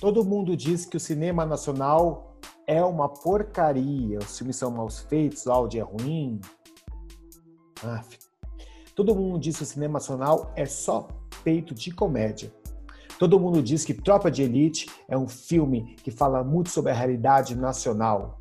Todo 0.00 0.24
mundo 0.24 0.56
diz 0.56 0.86
que 0.86 0.96
o 0.96 1.00
cinema 1.00 1.44
nacional 1.44 2.38
é 2.66 2.82
uma 2.82 3.06
porcaria, 3.06 4.18
os 4.18 4.38
filmes 4.38 4.56
são 4.56 4.70
mal 4.70 4.88
feitos, 4.88 5.44
o 5.44 5.52
áudio 5.52 5.80
é 5.80 5.82
ruim. 5.82 6.40
Todo 8.96 9.14
mundo 9.14 9.38
diz 9.38 9.58
que 9.58 9.62
o 9.62 9.66
cinema 9.66 9.94
nacional 9.94 10.52
é 10.56 10.64
só 10.64 11.06
feito 11.42 11.74
de 11.74 11.90
comédia. 11.90 12.50
Todo 13.18 13.38
mundo 13.38 13.62
diz 13.62 13.84
que 13.84 13.92
Tropa 13.92 14.30
de 14.30 14.42
Elite 14.42 14.88
é 15.06 15.18
um 15.18 15.28
filme 15.28 15.96
que 15.96 16.10
fala 16.10 16.42
muito 16.42 16.70
sobre 16.70 16.92
a 16.92 16.94
realidade 16.94 17.54
nacional. 17.54 18.40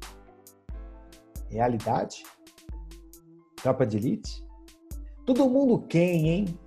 Realidade? 1.50 2.24
Tropa 3.62 3.86
de 3.86 3.98
Elite? 3.98 4.48
Todo 5.26 5.50
mundo 5.50 5.86
quem, 5.88 6.30
hein? 6.30 6.60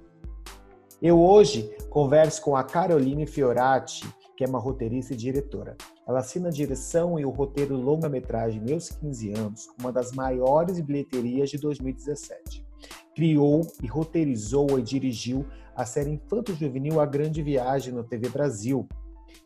Eu 1.00 1.18
hoje 1.18 1.74
converso 1.88 2.42
com 2.42 2.54
a 2.54 2.62
Caroline 2.62 3.26
Fiorati, 3.26 4.04
que 4.42 4.44
é 4.44 4.48
uma 4.48 4.58
roteirista 4.58 5.14
e 5.14 5.16
diretora. 5.16 5.76
Ela 6.04 6.18
assina 6.18 6.48
a 6.48 6.50
direção 6.50 7.16
e 7.16 7.24
o 7.24 7.30
roteiro 7.30 7.76
longa-metragem 7.76 8.60
Meus 8.60 8.88
15 8.88 9.34
Anos, 9.38 9.68
uma 9.80 9.92
das 9.92 10.10
maiores 10.10 10.80
bilheterias 10.80 11.48
de 11.48 11.58
2017. 11.58 12.66
Criou 13.14 13.64
e 13.80 13.86
roteirizou 13.86 14.80
e 14.80 14.82
dirigiu 14.82 15.46
a 15.76 15.84
série 15.84 16.10
infanto-juvenil 16.10 17.00
A 17.00 17.06
Grande 17.06 17.40
Viagem 17.40 17.94
no 17.94 18.02
TV 18.02 18.28
Brasil 18.30 18.88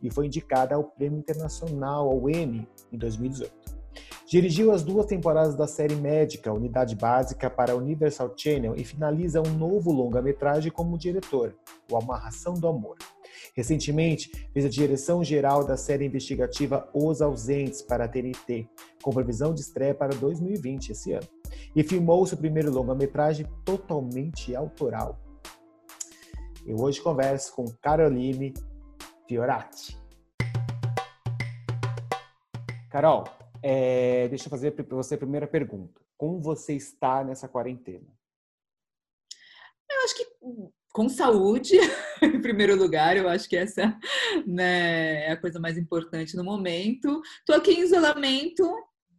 e 0.00 0.10
foi 0.10 0.28
indicada 0.28 0.74
ao 0.74 0.84
Prêmio 0.84 1.18
Internacional, 1.18 2.08
ao 2.08 2.30
Emmy, 2.30 2.66
em 2.90 2.96
2018. 2.96 3.52
Dirigiu 4.26 4.72
as 4.72 4.82
duas 4.82 5.04
temporadas 5.04 5.54
da 5.54 5.66
série 5.66 5.94
médica, 5.94 6.54
Unidade 6.54 6.96
Básica, 6.96 7.50
para 7.50 7.74
a 7.74 7.76
Universal 7.76 8.32
Channel 8.34 8.74
e 8.74 8.82
finaliza 8.82 9.42
um 9.42 9.58
novo 9.58 9.92
longa-metragem 9.92 10.72
como 10.72 10.96
diretora, 10.96 11.54
O 11.90 11.98
Amarração 11.98 12.54
do 12.54 12.66
Amor. 12.66 12.96
Recentemente, 13.54 14.30
fez 14.52 14.64
a 14.64 14.68
direção 14.68 15.22
geral 15.22 15.64
da 15.64 15.76
série 15.76 16.04
investigativa 16.04 16.88
Os 16.94 17.20
Ausentes 17.20 17.82
para 17.82 18.04
a 18.04 18.08
TNT, 18.08 18.68
com 19.02 19.12
previsão 19.12 19.54
de 19.54 19.60
estreia 19.60 19.94
para 19.94 20.14
2020, 20.16 20.90
esse 20.90 21.12
ano. 21.12 21.28
E 21.74 21.82
filmou 21.82 22.26
seu 22.26 22.38
primeiro 22.38 22.70
longa-metragem 22.70 23.46
totalmente 23.64 24.54
autoral, 24.54 25.18
eu 26.66 26.80
hoje 26.80 27.00
converso 27.00 27.54
com 27.54 27.64
Caroline 27.80 28.52
Fiorati. 29.28 29.96
Carol, 32.90 33.22
é, 33.62 34.26
deixa 34.26 34.46
eu 34.46 34.50
fazer 34.50 34.72
para 34.72 34.96
você 34.96 35.14
a 35.14 35.18
primeira 35.18 35.46
pergunta. 35.46 36.00
Como 36.16 36.40
você 36.40 36.74
está 36.74 37.22
nessa 37.22 37.46
quarentena? 37.46 38.04
Eu 39.88 40.04
acho 40.04 40.16
que 40.16 40.24
com 40.96 41.10
saúde, 41.10 41.74
em 42.24 42.40
primeiro 42.40 42.74
lugar, 42.74 43.18
eu 43.18 43.28
acho 43.28 43.46
que 43.46 43.54
essa 43.54 43.94
né, 44.46 45.26
é 45.26 45.32
a 45.32 45.36
coisa 45.36 45.60
mais 45.60 45.76
importante 45.76 46.34
no 46.34 46.42
momento. 46.42 47.20
Estou 47.40 47.54
aqui 47.54 47.72
em 47.72 47.82
isolamento 47.82 48.66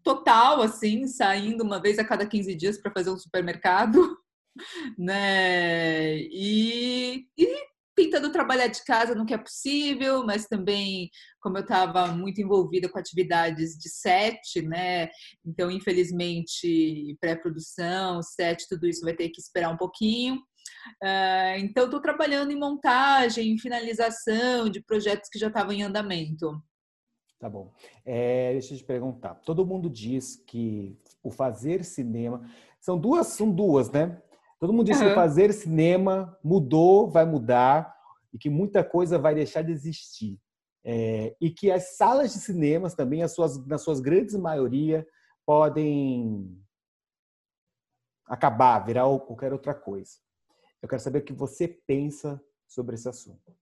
total, 0.04 0.64
assim, 0.64 1.06
saindo 1.06 1.64
uma 1.64 1.80
vez 1.80 2.00
a 2.00 2.04
cada 2.04 2.26
15 2.26 2.56
dias 2.56 2.82
para 2.82 2.92
fazer 2.92 3.12
um 3.12 3.18
supermercado 3.18 4.18
né? 4.98 6.18
E, 6.18 7.28
e 7.38 7.56
tentando 7.96 8.32
trabalhar 8.32 8.68
de 8.68 8.84
casa 8.84 9.14
no 9.14 9.24
que 9.24 9.36
é 9.36 9.38
possível, 9.38 10.26
mas 10.26 10.48
também, 10.48 11.12
como 11.40 11.60
eu 11.60 11.62
estava 11.62 12.08
muito 12.08 12.42
envolvida 12.42 12.90
com 12.90 12.98
atividades 12.98 13.78
de 13.78 13.88
set, 13.88 14.64
né? 14.64 15.10
Então, 15.46 15.70
infelizmente, 15.70 17.16
pré-produção, 17.22 18.24
set, 18.24 18.66
tudo 18.68 18.88
isso 18.88 19.02
vai 19.02 19.14
ter 19.14 19.30
que 19.30 19.40
esperar 19.40 19.70
um 19.70 19.78
pouquinho. 19.78 20.42
Uh, 21.04 21.60
então, 21.60 21.86
estou 21.86 22.02
trabalhando 22.02 22.52
em 22.52 22.60
montagem, 22.60 23.52
em 23.52 23.58
finalização 23.58 24.70
de 24.70 24.82
projetos 24.82 25.30
que 25.30 25.40
já 25.40 25.48
estavam 25.48 25.74
em 25.74 25.84
andamento. 25.84 26.62
Tá 27.40 27.50
bom. 27.50 27.72
É, 28.04 28.54
deixa 28.54 28.74
eu 28.74 28.78
te 28.78 28.84
perguntar. 28.84 29.36
Todo 29.36 29.66
mundo 29.66 29.90
diz 29.90 30.44
que 30.48 30.98
o 31.22 31.30
fazer 31.30 31.84
cinema 31.84 32.50
são 32.80 32.98
duas, 32.98 33.28
são 33.28 33.52
duas, 33.52 33.92
né? 33.92 34.22
Todo 34.60 34.74
mundo 34.74 34.88
diz 34.88 35.00
uhum. 35.00 35.10
que 35.10 35.16
fazer 35.16 35.54
cinema 35.54 36.36
mudou, 36.44 37.08
vai 37.08 37.26
mudar 37.26 37.96
e 38.34 38.40
que 38.40 38.50
muita 38.50 38.84
coisa 38.84 39.20
vai 39.20 39.36
deixar 39.36 39.62
de 39.62 39.72
existir. 39.72 40.40
É, 40.84 41.36
e 41.40 41.52
que 41.52 41.70
as 41.70 41.96
salas 41.96 42.34
de 42.34 42.40
cinemas 42.40 42.96
também, 42.96 43.22
as 43.22 43.34
suas, 43.34 43.64
na 43.68 43.78
suas 43.78 44.00
grandes 44.00 44.36
maioria, 44.36 45.06
podem 45.46 46.58
acabar, 48.26 48.80
virar 48.80 49.04
qualquer 49.20 49.54
outra 49.54 49.76
coisa. 49.76 50.14
Eu 50.82 50.90
quero 50.90 51.02
saber 51.02 51.20
o 51.20 51.24
que 51.24 51.34
você 51.34 51.68
pensa 51.68 52.42
sobre 52.68 52.96
esse 52.96 53.08
assunto. 53.10 53.56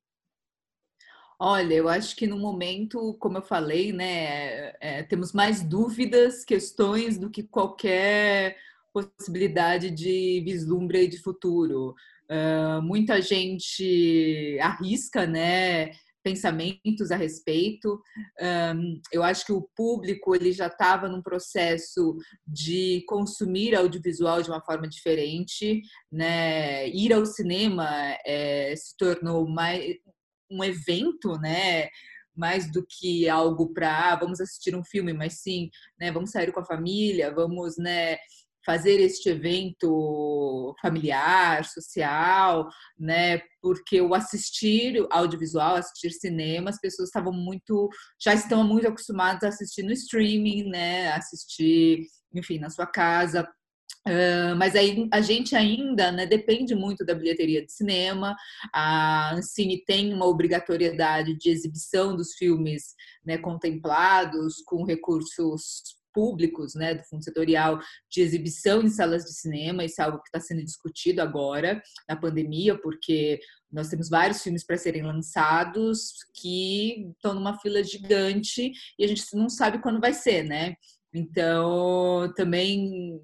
Olha, 1.38 1.74
eu 1.74 1.90
acho 1.90 2.16
que 2.16 2.26
no 2.26 2.40
momento, 2.40 3.14
como 3.16 3.38
eu 3.38 3.42
falei, 3.42 3.92
né, 3.92 4.74
é, 4.80 5.04
temos 5.04 5.34
mais 5.34 5.62
dúvidas, 5.62 6.46
questões 6.46 7.18
do 7.18 7.30
que 7.30 7.44
qualquer 7.44 8.58
possibilidade 8.94 9.92
de 9.92 10.42
vislumbre 10.46 11.08
de 11.08 11.22
futuro. 11.22 11.94
Uh, 12.30 12.82
muita 12.82 13.22
gente 13.22 14.58
arrisca, 14.62 15.28
né? 15.28 15.92
Pensamentos 16.26 17.12
a 17.12 17.16
respeito. 17.16 18.02
Um, 18.42 19.00
eu 19.12 19.22
acho 19.22 19.46
que 19.46 19.54
o 19.54 19.70
público 19.76 20.36
ele 20.36 20.52
já 20.52 20.66
estava 20.66 21.08
num 21.08 21.22
processo 21.22 22.18
de 22.48 23.06
consumir 23.08 23.76
audiovisual 23.76 24.42
de 24.42 24.50
uma 24.50 24.60
forma 24.60 24.88
diferente, 24.88 25.84
né? 26.12 26.90
Ir 26.90 27.14
ao 27.14 27.28
cinema 27.28 27.88
é, 28.26 28.74
se 28.76 28.98
tornou 28.98 29.48
mais 29.48 29.98
um 30.50 30.64
evento, 30.64 31.38
né? 31.40 31.90
mais 32.36 32.70
do 32.70 32.86
que 32.86 33.30
algo 33.30 33.72
para 33.74 34.12
ah, 34.12 34.16
vamos 34.18 34.42
assistir 34.42 34.76
um 34.76 34.84
filme, 34.84 35.14
mas 35.14 35.36
sim, 35.36 35.70
né, 35.98 36.12
vamos 36.12 36.32
sair 36.32 36.52
com 36.52 36.60
a 36.60 36.66
família, 36.66 37.34
vamos, 37.34 37.78
né, 37.78 38.18
fazer 38.66 39.00
este 39.00 39.30
evento 39.30 40.76
familiar, 40.82 41.64
social, 41.66 42.68
né? 42.98 43.42
Porque 43.62 44.02
o 44.02 44.14
assistir 44.14 45.06
audiovisual, 45.12 45.76
assistir 45.76 46.12
cinema, 46.12 46.70
as 46.70 46.80
pessoas 46.80 47.10
estavam 47.10 47.32
muito, 47.32 47.90
já 48.20 48.34
estão 48.34 48.64
muito 48.64 48.88
acostumadas 48.88 49.44
a 49.44 49.50
assistir 49.50 49.84
no 49.84 49.92
streaming, 49.92 50.70
né? 50.70 51.12
Assistir, 51.12 52.08
enfim, 52.34 52.60
na 52.60 52.70
sua 52.70 52.88
casa. 52.88 53.48
Uh, 54.08 54.56
mas 54.56 54.76
aí 54.76 55.10
a 55.12 55.20
gente 55.20 55.56
ainda 55.56 56.12
né, 56.12 56.28
depende 56.28 56.76
muito 56.76 57.04
da 57.04 57.16
bilheteria 57.16 57.66
de 57.66 57.72
cinema. 57.72 58.36
A 58.72 59.34
Ancine 59.34 59.84
tem 59.84 60.14
uma 60.14 60.28
obrigatoriedade 60.28 61.36
de 61.36 61.50
exibição 61.50 62.16
dos 62.16 62.34
filmes 62.34 62.94
né, 63.26 63.38
contemplados 63.40 64.62
com 64.64 64.84
recursos 64.84 65.96
públicos, 66.16 66.74
né, 66.74 66.96
do 66.96 67.04
fundo 67.04 67.24
setorial 67.24 67.78
de 68.10 68.22
exibição 68.22 68.82
em 68.82 68.90
salas 68.90 69.26
de 69.26 69.34
cinema, 69.34 69.84
isso 69.84 70.02
é 70.02 70.06
algo 70.06 70.22
que 70.22 70.30
está 70.30 70.40
sendo 70.40 70.64
discutido 70.64 71.22
agora 71.22 71.82
na 72.08 72.16
pandemia, 72.16 72.80
porque 72.82 73.40
nós 73.70 73.90
temos 73.90 74.10
vários 74.10 74.42
filmes 74.42 74.66
para 74.66 74.78
serem 74.78 75.04
lançados 75.04 76.14
que 76.34 77.12
estão 77.12 77.34
numa 77.34 77.60
fila 77.60 77.84
gigante 77.84 78.72
e 78.98 79.04
a 79.04 79.08
gente 79.08 79.24
não 79.34 79.50
sabe 79.50 79.82
quando 79.82 80.00
vai 80.00 80.14
ser, 80.14 80.44
né? 80.44 80.76
Então, 81.14 82.32
também 82.36 83.22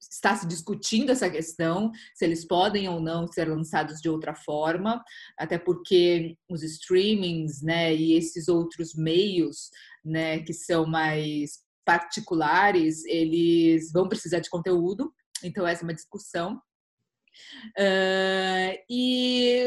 está 0.00 0.34
se 0.34 0.46
discutindo 0.46 1.10
essa 1.10 1.28
questão, 1.28 1.90
se 2.14 2.24
eles 2.24 2.44
podem 2.46 2.88
ou 2.88 3.00
não 3.00 3.26
ser 3.26 3.48
lançados 3.48 4.00
de 4.00 4.08
outra 4.08 4.34
forma, 4.34 5.02
até 5.38 5.58
porque 5.58 6.36
os 6.48 6.62
streamings, 6.62 7.62
né, 7.62 7.94
e 7.94 8.14
esses 8.14 8.48
outros 8.48 8.94
meios, 8.94 9.70
né, 10.04 10.40
que 10.40 10.52
são 10.52 10.86
mais 10.86 11.60
particulares, 11.90 13.04
eles 13.04 13.90
vão 13.90 14.08
precisar 14.08 14.38
de 14.38 14.48
conteúdo, 14.48 15.12
então 15.42 15.66
essa 15.66 15.82
é 15.82 15.86
uma 15.86 15.94
discussão. 15.94 16.62
Uh, 17.76 18.78
e, 18.88 19.64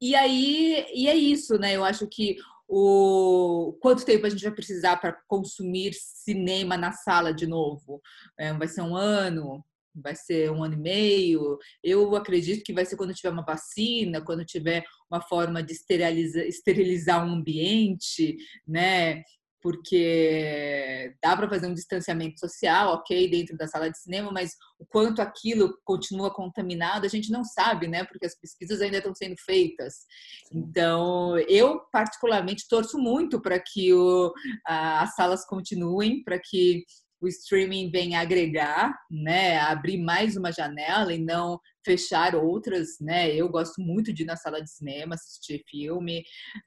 e 0.00 0.14
aí 0.14 0.86
e 0.94 1.08
é 1.08 1.16
isso, 1.16 1.58
né? 1.58 1.74
Eu 1.74 1.82
acho 1.82 2.06
que 2.06 2.36
o 2.68 3.76
quanto 3.80 4.04
tempo 4.04 4.24
a 4.24 4.30
gente 4.30 4.44
vai 4.44 4.52
precisar 4.52 4.98
para 4.98 5.12
consumir 5.26 5.92
cinema 5.94 6.76
na 6.76 6.92
sala 6.92 7.34
de 7.34 7.44
novo? 7.44 8.00
É, 8.38 8.52
vai 8.52 8.68
ser 8.68 8.82
um 8.82 8.94
ano? 8.94 9.64
Vai 9.92 10.14
ser 10.14 10.52
um 10.52 10.62
ano 10.62 10.74
e 10.74 10.76
meio? 10.76 11.58
Eu 11.82 12.14
acredito 12.14 12.62
que 12.62 12.72
vai 12.72 12.86
ser 12.86 12.96
quando 12.96 13.14
tiver 13.14 13.30
uma 13.30 13.44
vacina, 13.44 14.24
quando 14.24 14.44
tiver 14.44 14.84
uma 15.10 15.20
forma 15.20 15.60
de 15.60 15.72
esterilizar, 15.72 16.44
esterilizar 16.44 17.26
um 17.26 17.32
ambiente, 17.32 18.36
né? 18.64 19.24
Porque 19.62 21.14
dá 21.22 21.36
para 21.36 21.48
fazer 21.48 21.66
um 21.66 21.74
distanciamento 21.74 22.40
social, 22.40 22.94
ok, 22.94 23.30
dentro 23.30 23.56
da 23.56 23.66
sala 23.66 23.90
de 23.90 23.98
cinema, 23.98 24.30
mas 24.32 24.54
o 24.78 24.86
quanto 24.86 25.20
aquilo 25.20 25.76
continua 25.84 26.32
contaminado, 26.32 27.04
a 27.04 27.08
gente 27.08 27.30
não 27.30 27.44
sabe, 27.44 27.86
né? 27.86 28.04
Porque 28.04 28.26
as 28.26 28.38
pesquisas 28.38 28.80
ainda 28.80 28.98
estão 28.98 29.14
sendo 29.14 29.36
feitas. 29.44 30.06
Então, 30.52 31.38
eu 31.40 31.80
particularmente 31.92 32.68
torço 32.68 32.98
muito 32.98 33.40
para 33.40 33.60
que 33.60 33.92
o, 33.92 34.32
a, 34.66 35.02
as 35.02 35.14
salas 35.14 35.44
continuem, 35.46 36.22
para 36.24 36.38
que 36.38 36.84
o 37.20 37.28
streaming 37.28 37.90
vem 37.90 38.16
agregar, 38.16 38.98
né, 39.10 39.58
abrir 39.58 39.98
mais 39.98 40.36
uma 40.36 40.50
janela 40.50 41.12
e 41.12 41.18
não 41.18 41.60
fechar 41.84 42.34
outras, 42.34 42.98
né? 43.00 43.34
Eu 43.34 43.48
gosto 43.48 43.80
muito 43.80 44.12
de 44.12 44.22
ir 44.22 44.26
na 44.26 44.36
sala 44.36 44.62
de 44.62 44.70
cinema 44.70 45.14
assistir 45.14 45.62
filme, 45.68 46.22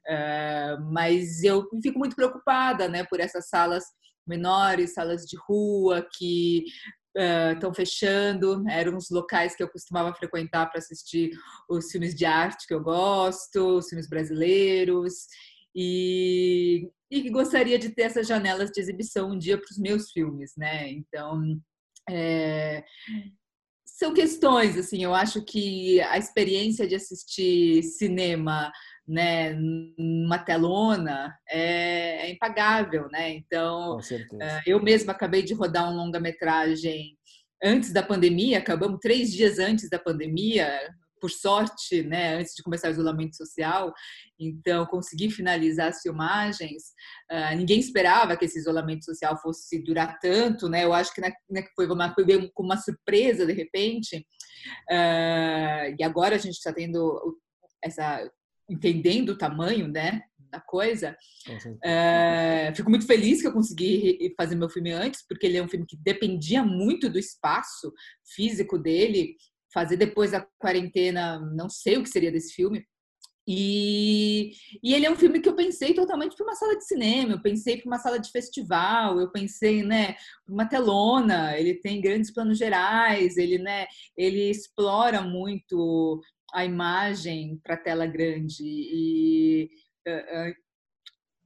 uh, 0.08 0.92
mas 0.92 1.42
eu 1.42 1.68
fico 1.82 1.98
muito 1.98 2.16
preocupada, 2.16 2.88
né, 2.88 3.04
por 3.04 3.20
essas 3.20 3.48
salas 3.48 3.84
menores, 4.26 4.94
salas 4.94 5.24
de 5.26 5.36
rua 5.48 6.06
que 6.16 6.64
estão 7.52 7.70
uh, 7.70 7.74
fechando. 7.74 8.64
Eram 8.68 8.96
os 8.96 9.10
locais 9.10 9.54
que 9.54 9.62
eu 9.62 9.68
costumava 9.68 10.14
frequentar 10.14 10.66
para 10.70 10.78
assistir 10.78 11.30
os 11.68 11.90
filmes 11.90 12.14
de 12.14 12.24
arte 12.24 12.66
que 12.66 12.74
eu 12.74 12.82
gosto, 12.82 13.78
os 13.78 13.88
filmes 13.88 14.08
brasileiros. 14.08 15.26
E, 15.76 16.88
e 17.14 17.30
gostaria 17.30 17.78
de 17.78 17.90
ter 17.90 18.02
essas 18.02 18.26
janelas 18.26 18.70
de 18.70 18.80
exibição 18.80 19.30
um 19.30 19.38
dia 19.38 19.56
para 19.56 19.70
os 19.70 19.78
meus 19.78 20.10
filmes, 20.10 20.52
né? 20.56 20.90
Então, 20.90 21.60
é, 22.10 22.84
são 23.84 24.12
questões, 24.12 24.76
assim, 24.76 25.04
eu 25.04 25.14
acho 25.14 25.44
que 25.44 26.00
a 26.00 26.18
experiência 26.18 26.86
de 26.86 26.96
assistir 26.96 27.82
cinema 27.82 28.72
né, 29.06 29.52
numa 29.98 30.38
telona 30.38 31.32
é, 31.48 32.26
é 32.26 32.30
impagável, 32.30 33.08
né? 33.10 33.30
Então, 33.30 33.98
uh, 33.98 34.60
eu 34.66 34.82
mesma 34.82 35.12
acabei 35.12 35.42
de 35.42 35.54
rodar 35.54 35.90
um 35.90 35.96
longa-metragem 35.96 37.16
antes 37.62 37.92
da 37.92 38.02
pandemia, 38.02 38.58
acabamos 38.58 38.98
três 39.00 39.32
dias 39.32 39.58
antes 39.58 39.88
da 39.88 39.98
pandemia, 39.98 40.68
por 41.24 41.30
sorte, 41.30 42.02
né, 42.02 42.34
antes 42.34 42.54
de 42.54 42.62
começar 42.62 42.88
o 42.88 42.90
isolamento 42.90 43.34
social, 43.34 43.94
então 44.38 44.84
consegui 44.84 45.30
finalizar 45.30 45.88
as 45.88 46.02
filmagens. 46.02 46.82
Uh, 47.32 47.56
ninguém 47.56 47.80
esperava 47.80 48.36
que 48.36 48.44
esse 48.44 48.58
isolamento 48.58 49.06
social 49.06 49.34
fosse 49.40 49.82
durar 49.82 50.18
tanto, 50.20 50.68
né? 50.68 50.84
Eu 50.84 50.92
acho 50.92 51.14
que 51.14 51.22
né, 51.22 51.32
foi 51.74 51.86
uma, 51.86 52.12
foi 52.12 52.26
uma 52.58 52.76
surpresa 52.76 53.46
de 53.46 53.54
repente. 53.54 54.18
Uh, 54.90 55.96
e 55.98 56.04
agora 56.04 56.34
a 56.34 56.38
gente 56.38 56.56
está 56.56 56.74
tendo 56.74 57.40
essa 57.82 58.30
entendendo 58.68 59.30
o 59.30 59.38
tamanho, 59.38 59.88
né, 59.88 60.20
da 60.50 60.60
coisa. 60.60 61.16
É, 61.82 62.70
fico 62.76 62.90
muito 62.90 63.06
feliz 63.06 63.40
que 63.40 63.48
eu 63.48 63.52
consegui 63.52 64.34
fazer 64.36 64.56
meu 64.56 64.68
filme 64.68 64.92
antes, 64.92 65.24
porque 65.26 65.46
ele 65.46 65.56
é 65.56 65.62
um 65.62 65.68
filme 65.68 65.86
que 65.86 65.96
dependia 65.96 66.62
muito 66.62 67.08
do 67.08 67.18
espaço 67.18 67.90
físico 68.34 68.78
dele. 68.78 69.36
Fazer 69.74 69.96
depois 69.96 70.30
da 70.30 70.46
quarentena, 70.58 71.38
não 71.54 71.68
sei 71.68 71.98
o 71.98 72.02
que 72.02 72.08
seria 72.08 72.32
desse 72.32 72.54
filme. 72.54 72.86
E, 73.46 74.52
e 74.82 74.94
ele 74.94 75.04
é 75.04 75.10
um 75.10 75.16
filme 75.16 75.38
que 75.38 75.48
eu 75.48 75.54
pensei 75.54 75.92
totalmente 75.92 76.34
para 76.34 76.46
uma 76.46 76.54
sala 76.54 76.78
de 76.78 76.86
cinema, 76.86 77.32
eu 77.32 77.42
pensei 77.42 77.76
para 77.76 77.86
uma 77.86 77.98
sala 77.98 78.18
de 78.18 78.30
festival, 78.30 79.20
eu 79.20 79.30
pensei, 79.30 79.82
né, 79.82 80.16
uma 80.48 80.66
telona. 80.66 81.58
Ele 81.58 81.74
tem 81.74 82.00
grandes 82.00 82.32
planos 82.32 82.56
gerais, 82.56 83.36
ele, 83.36 83.58
né, 83.58 83.86
ele 84.16 84.48
explora 84.50 85.20
muito 85.20 86.22
a 86.54 86.64
imagem 86.64 87.60
para 87.62 87.74
a 87.74 87.78
tela 87.78 88.06
grande 88.06 88.62
e 88.62 89.68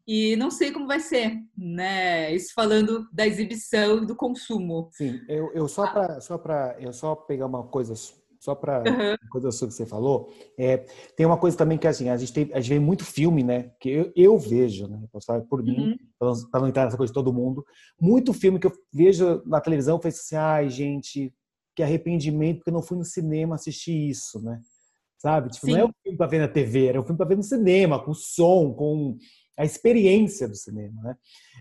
e 0.07 0.37
não 0.37 0.51
sei 0.51 0.73
como 0.73 0.87
vai 0.87 1.01
ser, 1.01 1.37
né? 1.55 2.35
Isso 2.35 2.55
falando 2.55 3.07
da 3.13 3.27
exibição 3.27 4.03
e 4.03 4.07
do 4.07 4.17
consumo. 4.17 4.89
Sim, 4.93 5.21
eu, 5.29 5.53
eu 5.53 5.69
só 5.69 5.87
para 5.87 6.19
só 6.23 6.39
para 6.39 6.77
eu 6.81 6.95
só 6.95 7.15
pegar 7.15 7.45
uma 7.45 7.63
coisa 7.63 7.93
só 8.39 8.55
para 8.55 8.79
uhum. 8.79 9.17
coisa 9.31 9.51
sobre 9.51 9.75
que 9.75 9.79
você 9.79 9.87
falou, 9.87 10.33
é, 10.59 10.79
tem 11.17 11.27
uma 11.27 11.37
coisa 11.37 11.57
também 11.57 11.77
que 11.77 11.87
assim, 11.87 12.09
a 12.09 12.17
gente 12.17 12.33
tem, 12.33 12.51
a 12.53 12.61
gente 12.61 12.69
vê 12.71 12.79
muito 12.79 13.05
filme, 13.05 13.43
né? 13.43 13.73
Que 13.81 13.91
eu, 13.91 14.13
eu 14.15 14.39
vejo, 14.39 14.87
né? 14.87 15.01
Falar 15.27 15.41
por 15.43 15.63
mim, 15.63 15.99
uhum. 16.21 16.49
para 16.51 16.61
não 16.61 16.69
entrar 16.69 16.85
nessa 16.85 16.97
coisa 16.97 17.11
de 17.11 17.15
todo 17.15 17.33
mundo, 17.33 17.65
muito 18.01 18.33
filme 18.33 18.59
que 18.59 18.67
eu 18.67 18.73
vejo 18.93 19.43
na 19.47 19.61
televisão, 19.61 20.01
fez 20.01 20.19
assim, 20.19 20.37
ai 20.37 20.69
gente, 20.69 21.33
que 21.75 21.83
arrependimento 21.83 22.59
porque 22.59 22.71
eu 22.71 22.75
não 22.75 22.83
fui 22.83 22.97
no 22.97 23.05
cinema 23.05 23.55
assistir 23.55 24.11
isso, 24.11 24.41
né? 24.43 24.61
sabe? 25.19 25.51
Tipo, 25.51 25.67
não 25.67 25.79
é 25.79 25.85
um 25.85 25.93
filme 26.03 26.17
para 26.17 26.27
ver 26.27 26.39
na 26.39 26.49
TV, 26.49 26.87
era 26.87 27.01
um 27.01 27.05
filme 27.05 27.19
para 27.19 27.27
ver 27.27 27.37
no 27.37 27.43
cinema, 27.43 28.03
com 28.03 28.15
som, 28.15 28.73
com 28.73 29.19
a 29.57 29.65
experiência 29.65 30.49
do 30.49 30.55
cinema, 30.55 31.03
né? 31.03 31.17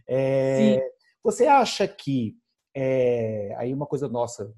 É, 0.07 0.81
você 1.23 1.47
acha 1.47 1.87
que 1.87 2.35
é, 2.75 3.55
aí 3.57 3.73
uma 3.73 3.87
coisa 3.87 4.07
nossa 4.07 4.53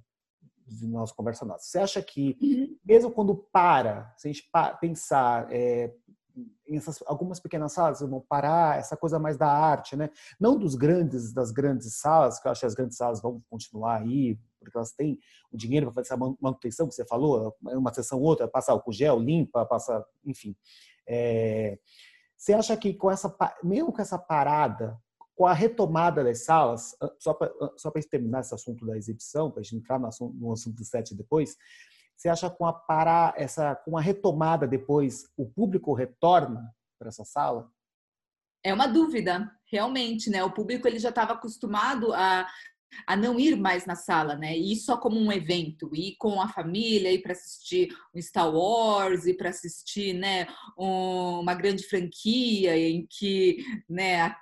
de 0.75 0.87
nossa 0.87 1.13
conversa 1.13 1.45
nossa. 1.45 1.65
Você 1.65 1.79
acha 1.79 2.01
que 2.01 2.37
uhum. 2.41 2.77
mesmo 2.85 3.11
quando 3.11 3.35
para, 3.35 4.13
se 4.17 4.27
a 4.27 4.31
gente 4.31 4.49
pensar 4.79 5.47
é, 5.51 5.93
em 6.67 6.77
essas, 6.77 7.01
algumas 7.05 7.39
pequenas 7.39 7.73
salas 7.73 8.01
vão 8.01 8.21
parar 8.21 8.77
essa 8.77 8.95
coisa 8.95 9.19
mais 9.19 9.37
da 9.37 9.51
arte, 9.51 9.95
né? 9.95 10.09
Não 10.39 10.57
dos 10.57 10.75
grandes 10.75 11.33
das 11.33 11.51
grandes 11.51 11.95
salas, 11.95 12.39
que 12.39 12.47
eu 12.47 12.51
acho 12.51 12.61
que 12.61 12.67
as 12.67 12.75
grandes 12.75 12.97
salas 12.97 13.21
vão 13.21 13.41
continuar 13.49 14.01
aí, 14.01 14.37
porque 14.59 14.77
elas 14.77 14.91
têm 14.91 15.17
o 15.51 15.57
dinheiro 15.57 15.87
para 15.87 15.95
fazer 15.95 16.13
essa 16.13 16.35
manutenção 16.39 16.87
que 16.87 16.93
você 16.93 17.05
falou, 17.05 17.55
uma 17.61 17.93
sessão 17.93 18.19
ou 18.19 18.25
outra, 18.25 18.47
passar 18.47 18.75
o 18.75 18.91
gel, 18.91 19.19
limpa, 19.19 19.65
passa, 19.65 20.05
enfim. 20.25 20.55
É, 21.07 21.79
você 22.37 22.53
acha 22.53 22.77
que 22.77 22.93
com 22.93 23.09
essa, 23.09 23.35
mesmo 23.63 23.91
com 23.91 24.01
essa 24.01 24.17
parada, 24.17 24.97
com 25.39 25.47
a 25.47 25.53
retomada 25.53 26.21
das 26.21 26.43
salas, 26.43 26.97
só 27.17 27.33
para 27.33 27.49
só 27.77 27.89
terminar 28.11 28.41
esse 28.41 28.53
assunto 28.53 28.85
da 28.85 28.97
exibição, 28.97 29.49
para 29.49 29.61
a 29.61 29.63
gente 29.63 29.77
entrar 29.77 29.97
no 29.97 30.07
assunto, 30.07 30.35
no 30.35 30.51
assunto 30.51 30.75
do 30.75 30.83
set 30.83 31.15
depois, 31.15 31.55
você 32.13 32.27
acha 32.27 32.49
com 32.49 32.65
a 32.65 32.73
parar 32.73 33.33
essa, 33.37 33.73
com 33.73 33.97
a 33.97 34.01
retomada 34.01 34.67
depois, 34.67 35.23
o 35.37 35.45
público 35.45 35.93
retorna 35.93 36.69
para 36.99 37.07
essa 37.07 37.23
sala? 37.23 37.71
É 38.61 38.73
uma 38.73 38.85
dúvida, 38.85 39.49
realmente, 39.71 40.29
né? 40.29 40.43
O 40.43 40.51
público 40.51 40.85
ele 40.85 40.99
já 40.99 41.07
estava 41.07 41.31
acostumado 41.31 42.11
a 42.13 42.45
a 43.05 43.15
não 43.15 43.39
ir 43.39 43.55
mais 43.55 43.85
na 43.85 43.95
sala, 43.95 44.35
né? 44.35 44.57
Ir 44.57 44.75
só 44.75 44.97
como 44.97 45.19
um 45.19 45.31
evento, 45.31 45.91
ir 45.93 46.15
com 46.17 46.41
a 46.41 46.47
família, 46.47 47.11
ir 47.11 47.21
para 47.21 47.33
assistir 47.33 47.95
um 48.13 48.21
Star 48.21 48.51
Wars, 48.51 49.25
ir 49.25 49.35
para 49.35 49.49
assistir, 49.49 50.13
né, 50.13 50.47
um, 50.77 51.39
uma 51.39 51.53
grande 51.53 51.83
franquia 51.83 52.75
em 52.75 53.07
que, 53.07 53.63
né, 53.87 54.35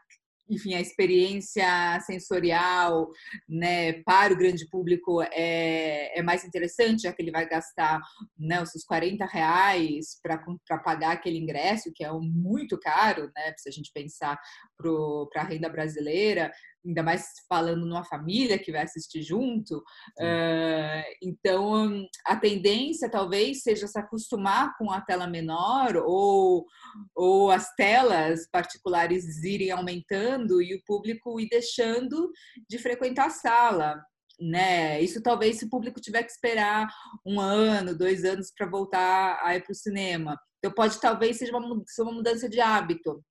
enfim, 0.49 0.73
a 0.73 0.81
experiência 0.81 1.99
sensorial 2.01 3.09
né, 3.47 4.01
para 4.03 4.33
o 4.33 4.37
grande 4.37 4.67
público 4.69 5.21
é, 5.21 6.17
é 6.17 6.21
mais 6.21 6.43
interessante, 6.43 7.03
já 7.03 7.13
que 7.13 7.21
ele 7.21 7.31
vai 7.31 7.47
gastar 7.47 8.01
né, 8.37 8.61
os 8.61 8.71
seus 8.71 8.83
40 8.83 9.25
reais 9.25 10.19
para 10.21 10.77
pagar 10.79 11.11
aquele 11.11 11.37
ingresso, 11.37 11.91
que 11.93 12.03
é 12.03 12.11
muito 12.11 12.79
caro, 12.79 13.31
né, 13.35 13.53
se 13.57 13.69
a 13.69 13.71
gente 13.71 13.91
pensar 13.93 14.39
para 14.77 15.41
a 15.41 15.45
renda 15.45 15.69
brasileira, 15.69 16.51
ainda 16.87 17.03
mais 17.03 17.25
falando 17.49 17.85
numa 17.85 18.03
família 18.03 18.57
que 18.57 18.71
vai 18.71 18.83
assistir 18.83 19.21
junto. 19.21 19.77
Uh, 20.17 21.03
então, 21.21 22.05
a 22.25 22.35
tendência 22.35 23.09
talvez 23.09 23.61
seja 23.61 23.87
se 23.87 23.99
acostumar 23.99 24.75
com 24.77 24.89
a 24.89 25.01
tela 25.01 25.27
menor 25.27 25.97
ou, 25.97 26.65
ou 27.13 27.51
as 27.51 27.73
telas 27.75 28.47
particulares 28.49 29.43
irem 29.43 29.71
aumentando 29.71 30.61
e 30.61 30.75
o 30.75 30.83
público 30.85 31.39
ir 31.39 31.49
deixando 31.49 32.31
de 32.69 32.77
frequentar 32.77 33.27
a 33.27 33.31
sala. 33.31 34.01
Né? 34.39 35.01
Isso 35.01 35.21
talvez 35.21 35.57
se 35.57 35.65
o 35.65 35.69
público 35.69 35.99
tiver 35.99 36.23
que 36.23 36.31
esperar 36.31 36.87
um 37.25 37.39
ano, 37.39 37.97
dois 37.97 38.23
anos 38.23 38.51
para 38.55 38.69
voltar 38.69 39.39
a 39.43 39.55
ir 39.55 39.63
para 39.63 39.71
o 39.71 39.75
cinema. 39.75 40.39
Então 40.59 40.71
pode 40.71 40.99
talvez 41.01 41.37
seja 41.37 41.55
uma, 41.57 41.83
uma 41.99 42.11
mudança 42.11 42.47
de 42.47 42.61
hábito. 42.61 43.23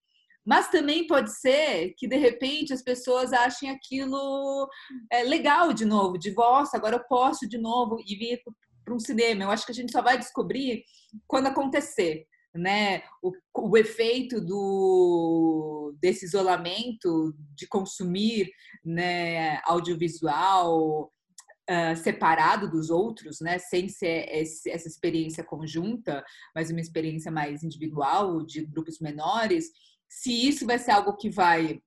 Mas 0.47 0.69
também 0.69 1.09
pode 1.09 1.37
ser 1.37 1.93
que, 1.99 2.07
de 2.07 2.17
repente, 2.17 2.73
as 2.73 2.81
pessoas 2.81 3.33
achem 3.33 3.69
aquilo 3.69 4.71
é, 5.11 5.25
legal 5.25 5.73
de 5.73 5.85
novo, 5.85 6.17
de 6.17 6.31
voz, 6.31 6.73
agora 6.73 6.97
eu 6.97 7.05
posso 7.09 7.49
de 7.49 7.59
novo 7.59 8.01
e 8.07 8.15
vir 8.15 8.41
para 8.85 8.95
um 8.95 9.01
cinema. 9.01 9.43
Eu 9.43 9.51
acho 9.51 9.67
que 9.67 9.73
a 9.73 9.75
gente 9.75 9.91
só 9.91 10.01
vai 10.01 10.17
descobrir 10.17 10.85
quando 11.27 11.49
acontecer. 11.49 12.25
Né, 12.59 13.03
o, 13.23 13.33
o 13.55 13.77
efeito 13.77 14.41
do, 14.41 15.95
desse 16.01 16.25
isolamento 16.25 17.35
de 17.55 17.67
consumir 17.67 18.51
né, 18.83 19.61
audiovisual 19.65 21.13
Uh, 21.69 21.97
separado 21.97 22.71
dos 22.71 22.91
outros, 22.91 23.41
né, 23.41 23.59
sem 23.59 23.89
ser 23.89 24.29
esse, 24.31 24.71
essa 24.71 24.87
experiência 24.87 25.43
conjunta, 25.43 26.25
mas 26.55 26.71
uma 26.71 26.81
experiência 26.81 27.29
mais 27.29 27.65
individual, 27.65 28.47
de 28.47 28.65
grupos 28.65 29.01
menores, 29.01 29.73
se 30.09 30.49
isso 30.49 30.67
vai 30.67 30.79
ser 30.79 30.93
algo 30.93 31.17
que 31.17 31.29
vai 31.29 31.81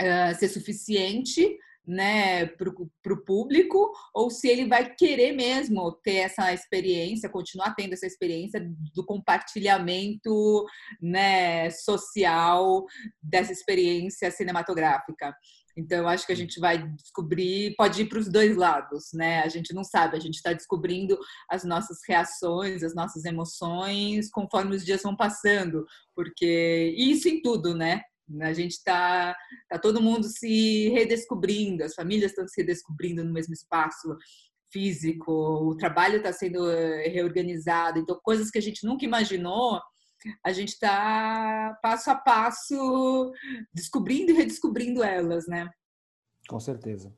uh, 0.00 0.34
ser 0.38 0.48
suficiente 0.48 1.58
né, 1.86 2.46
para 2.46 2.68
o 3.12 3.24
público, 3.24 3.92
ou 4.14 4.30
se 4.30 4.48
ele 4.48 4.66
vai 4.66 4.94
querer 4.94 5.32
mesmo 5.32 5.92
ter 5.92 6.16
essa 6.16 6.52
experiência, 6.52 7.28
continuar 7.28 7.74
tendo 7.74 7.92
essa 7.92 8.06
experiência 8.06 8.64
do 8.94 9.04
compartilhamento 9.04 10.64
né, 11.00 11.70
social 11.70 12.84
dessa 13.20 13.52
experiência 13.52 14.30
cinematográfica. 14.30 15.34
Então, 15.76 15.98
eu 15.98 16.08
acho 16.08 16.26
que 16.26 16.32
a 16.32 16.36
gente 16.36 16.60
vai 16.60 16.86
descobrir, 16.88 17.74
pode 17.76 18.02
ir 18.02 18.08
para 18.08 18.18
os 18.18 18.28
dois 18.28 18.56
lados, 18.56 19.10
né? 19.14 19.40
A 19.40 19.48
gente 19.48 19.74
não 19.74 19.82
sabe, 19.82 20.16
a 20.16 20.20
gente 20.20 20.34
está 20.34 20.52
descobrindo 20.52 21.18
as 21.50 21.64
nossas 21.64 21.98
reações, 22.06 22.82
as 22.82 22.94
nossas 22.94 23.24
emoções 23.24 24.30
conforme 24.30 24.76
os 24.76 24.84
dias 24.84 25.02
vão 25.02 25.16
passando, 25.16 25.86
porque 26.14 26.94
isso 26.96 27.28
em 27.28 27.40
tudo, 27.40 27.74
né? 27.74 28.02
A 28.40 28.52
gente 28.52 28.72
está 28.72 29.34
tá 29.68 29.78
todo 29.78 30.00
mundo 30.00 30.26
se 30.28 30.88
redescobrindo, 30.90 31.84
as 31.84 31.94
famílias 31.94 32.30
estão 32.30 32.46
se 32.46 32.60
redescobrindo 32.60 33.24
no 33.24 33.32
mesmo 33.32 33.52
espaço 33.52 34.16
físico, 34.70 35.32
o 35.32 35.76
trabalho 35.76 36.16
está 36.16 36.32
sendo 36.32 36.70
eh, 36.70 37.08
reorganizado, 37.08 37.98
então 37.98 38.18
coisas 38.22 38.50
que 38.50 38.58
a 38.58 38.62
gente 38.62 38.86
nunca 38.86 39.04
imaginou, 39.04 39.78
a 40.44 40.52
gente 40.52 40.70
está 40.70 41.78
passo 41.82 42.10
a 42.10 42.14
passo 42.14 43.32
descobrindo 43.72 44.30
e 44.30 44.34
redescobrindo 44.34 45.02
elas, 45.02 45.46
né? 45.46 45.70
Com 46.48 46.60
certeza. 46.60 47.12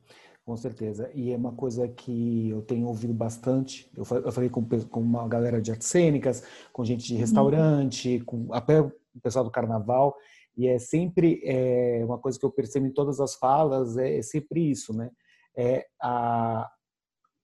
Com 0.45 0.55
certeza. 0.55 1.09
E 1.15 1.31
é 1.31 1.35
uma 1.35 1.53
coisa 1.53 1.87
que 1.87 2.49
eu 2.51 2.61
tenho 2.61 2.85
ouvido 2.85 3.13
bastante. 3.13 3.89
Eu 3.97 4.05
falei 4.05 4.47
com, 4.47 4.63
com 4.63 4.99
uma 4.99 5.27
galera 5.27 5.59
de 5.59 5.71
artes 5.71 5.87
cênicas, 5.87 6.43
com 6.71 6.85
gente 6.85 7.03
de 7.03 7.15
restaurante, 7.15 8.19
com 8.27 8.53
até 8.53 8.79
o 8.79 8.91
pessoal 9.23 9.43
do 9.43 9.49
carnaval. 9.49 10.15
E 10.55 10.67
é 10.67 10.77
sempre 10.77 11.41
é, 11.43 12.03
uma 12.05 12.19
coisa 12.19 12.39
que 12.39 12.45
eu 12.45 12.51
percebo 12.51 12.85
em 12.85 12.91
todas 12.91 13.19
as 13.19 13.33
falas, 13.35 13.97
é, 13.97 14.19
é 14.19 14.21
sempre 14.21 14.69
isso, 14.69 14.93
né? 14.93 15.09
É 15.57 15.87
a, 15.99 16.69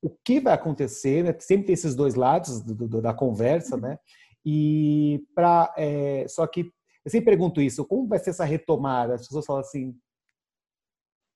o 0.02 0.10
que 0.24 0.40
vai 0.40 0.54
acontecer, 0.54 1.24
né? 1.24 1.36
sempre 1.40 1.68
tem 1.68 1.74
esses 1.74 1.96
dois 1.96 2.16
lados 2.16 2.62
do, 2.62 2.88
do, 2.88 3.02
da 3.02 3.14
conversa, 3.14 3.78
né? 3.78 3.98
E 4.46 5.26
para 5.36 5.74
é, 5.78 6.26
só 6.28 6.46
que 6.48 6.72
eu 7.04 7.12
sempre 7.12 7.26
pergunto 7.26 7.62
isso, 7.62 7.86
como 7.86 8.08
vai 8.08 8.20
ser 8.20 8.32
essa 8.32 8.46
retomada? 8.46 9.16
As 9.16 9.28
pessoas 9.28 9.46
falam 9.46 9.62
assim, 9.62 9.96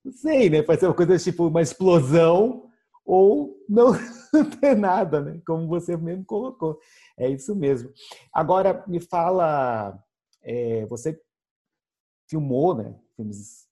não 0.03 0.11
sei, 0.11 0.49
né? 0.49 0.61
Pode 0.61 0.79
ser 0.79 0.85
uma 0.85 0.95
coisa 0.95 1.17
tipo 1.17 1.47
uma 1.47 1.61
explosão 1.61 2.69
ou 3.03 3.55
não, 3.67 3.91
ter 4.61 4.75
nada, 4.75 5.21
né? 5.21 5.41
Como 5.45 5.67
você 5.67 5.97
mesmo 5.97 6.25
colocou. 6.25 6.79
É 7.17 7.29
isso 7.29 7.55
mesmo. 7.55 7.91
Agora, 8.31 8.83
me 8.87 8.99
fala, 8.99 9.99
é, 10.43 10.85
você 10.85 11.19
filmou, 12.29 12.75
né? 12.75 12.99
Filmes, 13.15 13.67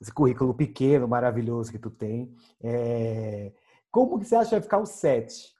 esse 0.00 0.12
currículo 0.12 0.54
pequeno, 0.54 1.08
maravilhoso 1.08 1.72
que 1.72 1.78
tu 1.78 1.90
tem. 1.90 2.34
É, 2.62 3.52
como 3.90 4.18
que 4.18 4.26
você 4.26 4.36
acha 4.36 4.50
que 4.50 4.54
vai 4.54 4.62
ficar 4.62 4.78
o 4.78 4.86
set? 4.86 5.54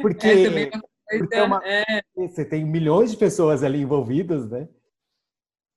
Porque, 0.00 0.26
é, 0.26 0.70
porque 1.18 1.34
é 1.34 1.42
uma, 1.42 1.60
é. 1.64 2.02
você 2.14 2.44
tem 2.44 2.64
milhões 2.64 3.12
de 3.12 3.16
pessoas 3.16 3.62
ali 3.62 3.80
envolvidas, 3.80 4.48
né? 4.50 4.68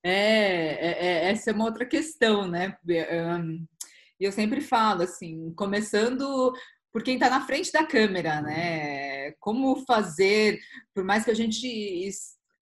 É, 0.03 0.11
é, 0.11 1.05
é, 1.05 1.31
essa 1.31 1.49
é 1.49 1.53
uma 1.53 1.65
outra 1.65 1.85
questão, 1.85 2.47
né? 2.47 2.77
E 2.87 4.23
eu 4.23 4.31
sempre 4.31 4.61
falo 4.61 5.01
assim, 5.01 5.51
começando 5.55 6.53
por 6.93 7.03
quem 7.03 7.15
está 7.15 7.29
na 7.29 7.45
frente 7.45 7.71
da 7.71 7.85
câmera, 7.85 8.41
né? 8.41 9.31
Como 9.39 9.83
fazer, 9.85 10.59
por 10.93 11.03
mais 11.03 11.25
que 11.25 11.31
a 11.31 11.33
gente 11.33 12.09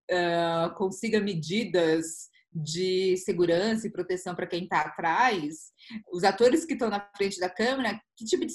uh, 0.10 0.74
consiga 0.76 1.20
medidas 1.20 2.30
de 2.52 3.18
segurança 3.18 3.88
e 3.88 3.92
proteção 3.92 4.36
para 4.36 4.48
quem 4.48 4.64
está 4.64 4.82
atrás, 4.82 5.72
os 6.12 6.24
atores 6.24 6.66
que 6.66 6.74
estão 6.74 6.90
na 6.90 7.00
frente 7.18 7.40
da 7.40 7.50
câmera, 7.50 8.00
que 8.16 8.26
tipo 8.26 8.46
de, 8.46 8.54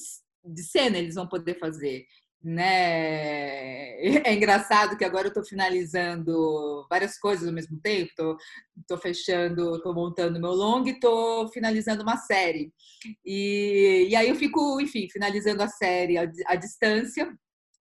de 0.48 0.62
cena 0.62 0.98
eles 0.98 1.14
vão 1.14 1.28
poder 1.28 1.58
fazer? 1.58 2.06
né? 2.42 3.96
É 4.24 4.34
engraçado 4.34 4.96
que 4.96 5.04
agora 5.04 5.26
eu 5.26 5.28
estou 5.28 5.44
finalizando 5.44 6.86
várias 6.88 7.18
coisas 7.18 7.46
ao 7.46 7.54
mesmo 7.54 7.80
tempo. 7.80 8.36
Estou 8.78 8.98
fechando, 8.98 9.76
estou 9.76 9.94
montando 9.94 10.40
meu 10.40 10.52
long 10.52 10.84
e 10.86 10.90
estou 10.90 11.48
finalizando 11.48 12.02
uma 12.02 12.16
série. 12.16 12.72
E, 13.24 14.08
e 14.10 14.16
aí 14.16 14.28
eu 14.28 14.36
fico, 14.36 14.80
enfim, 14.80 15.08
finalizando 15.10 15.62
a 15.62 15.68
série 15.68 16.16
à, 16.18 16.30
à 16.46 16.54
distância. 16.54 17.28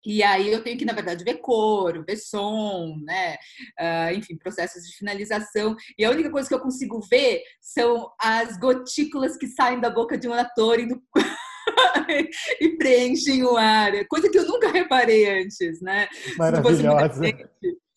E 0.05 0.21
aí 0.21 0.51
eu 0.51 0.63
tenho 0.63 0.77
que, 0.77 0.85
na 0.85 0.93
verdade, 0.93 1.23
ver 1.23 1.39
cor, 1.39 2.05
ver 2.05 2.17
som, 2.17 2.95
né? 3.03 3.37
Uh, 3.79 4.15
enfim, 4.15 4.37
processos 4.37 4.83
de 4.83 4.95
finalização. 4.95 5.75
E 5.97 6.05
a 6.05 6.11
única 6.11 6.29
coisa 6.29 6.47
que 6.47 6.53
eu 6.53 6.59
consigo 6.59 7.01
ver 7.09 7.41
são 7.59 8.11
as 8.21 8.55
gotículas 8.57 9.35
que 9.35 9.47
saem 9.47 9.79
da 9.79 9.89
boca 9.89 10.15
de 10.15 10.27
um 10.27 10.33
ator 10.33 10.77
e 12.61 12.69
preenchem 12.77 13.43
o 13.43 13.57
ar. 13.57 13.91
Coisa 14.07 14.29
que 14.29 14.37
eu 14.37 14.45
nunca 14.45 14.69
reparei 14.71 15.41
antes, 15.41 15.81
né? 15.81 16.07
Maravilhosa. 16.37 17.21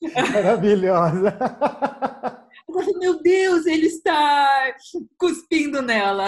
Maravilhosa. 0.33 1.39
Agora, 2.69 2.99
meu 2.99 3.23
Deus, 3.23 3.67
ele 3.67 3.87
está 3.87 4.75
cuspindo 5.19 5.83
nela. 5.83 6.27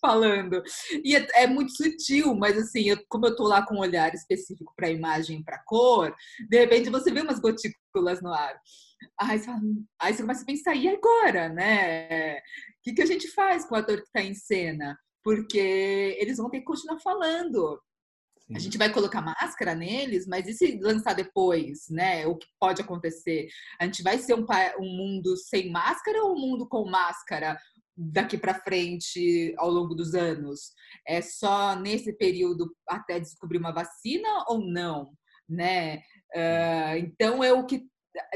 Falando. 0.00 0.62
E 1.04 1.14
é, 1.14 1.26
é, 1.42 1.46
muito 1.46 1.72
sutil, 1.76 2.34
mas 2.34 2.56
assim, 2.56 2.88
eu, 2.88 2.98
como 3.06 3.26
eu 3.26 3.36
tô 3.36 3.46
lá 3.46 3.66
com 3.66 3.74
um 3.74 3.80
olhar 3.80 4.14
específico 4.14 4.72
para 4.74 4.88
a 4.88 4.90
imagem, 4.90 5.42
para 5.42 5.62
cor, 5.64 6.14
de 6.48 6.58
repente 6.58 6.88
você 6.88 7.12
vê 7.12 7.20
umas 7.20 7.38
gotículas 7.38 8.22
no 8.22 8.32
ar. 8.32 8.58
Aí 9.20 9.38
você, 9.38 9.44
fala, 9.44 9.60
aí 10.00 10.14
você 10.14 10.22
começa 10.22 10.42
a 10.42 10.46
pensar, 10.46 10.74
e 10.74 10.88
agora, 10.88 11.50
né? 11.50 12.38
O 12.38 12.42
que, 12.82 12.94
que 12.94 13.02
a 13.02 13.06
gente 13.06 13.28
faz 13.28 13.66
com 13.66 13.74
o 13.74 13.78
ator 13.78 13.98
que 13.98 14.06
está 14.06 14.22
em 14.22 14.34
cena? 14.34 14.98
Porque 15.22 16.16
eles 16.18 16.38
vão 16.38 16.50
ter 16.50 16.60
que 16.60 16.64
continuar 16.64 16.98
falando. 17.00 17.80
Sim. 18.40 18.56
A 18.56 18.58
gente 18.58 18.78
vai 18.78 18.92
colocar 18.92 19.20
máscara 19.20 19.74
neles, 19.74 20.26
mas 20.26 20.46
e 20.48 20.52
se 20.52 20.78
lançar 20.80 21.14
depois, 21.14 21.88
né? 21.88 22.26
O 22.26 22.36
que 22.36 22.46
pode 22.58 22.82
acontecer? 22.82 23.48
A 23.78 23.84
gente 23.84 24.02
vai 24.02 24.18
ser 24.18 24.34
um, 24.34 24.44
um 24.80 24.96
mundo 24.96 25.36
sem 25.36 25.70
máscara 25.70 26.22
ou 26.24 26.34
um 26.34 26.40
mundo 26.40 26.68
com 26.68 26.88
máscara 26.88 27.58
daqui 27.96 28.38
para 28.38 28.60
frente 28.60 29.54
ao 29.56 29.70
longo 29.70 29.94
dos 29.94 30.14
anos? 30.14 30.72
É 31.06 31.20
só 31.20 31.76
nesse 31.76 32.12
período 32.12 32.74
até 32.88 33.20
descobrir 33.20 33.58
uma 33.58 33.72
vacina 33.72 34.44
ou 34.48 34.60
não, 34.60 35.12
né? 35.48 35.98
Uh, 36.34 36.96
então 36.98 37.44
é 37.44 37.52
o 37.52 37.64
que 37.66 37.86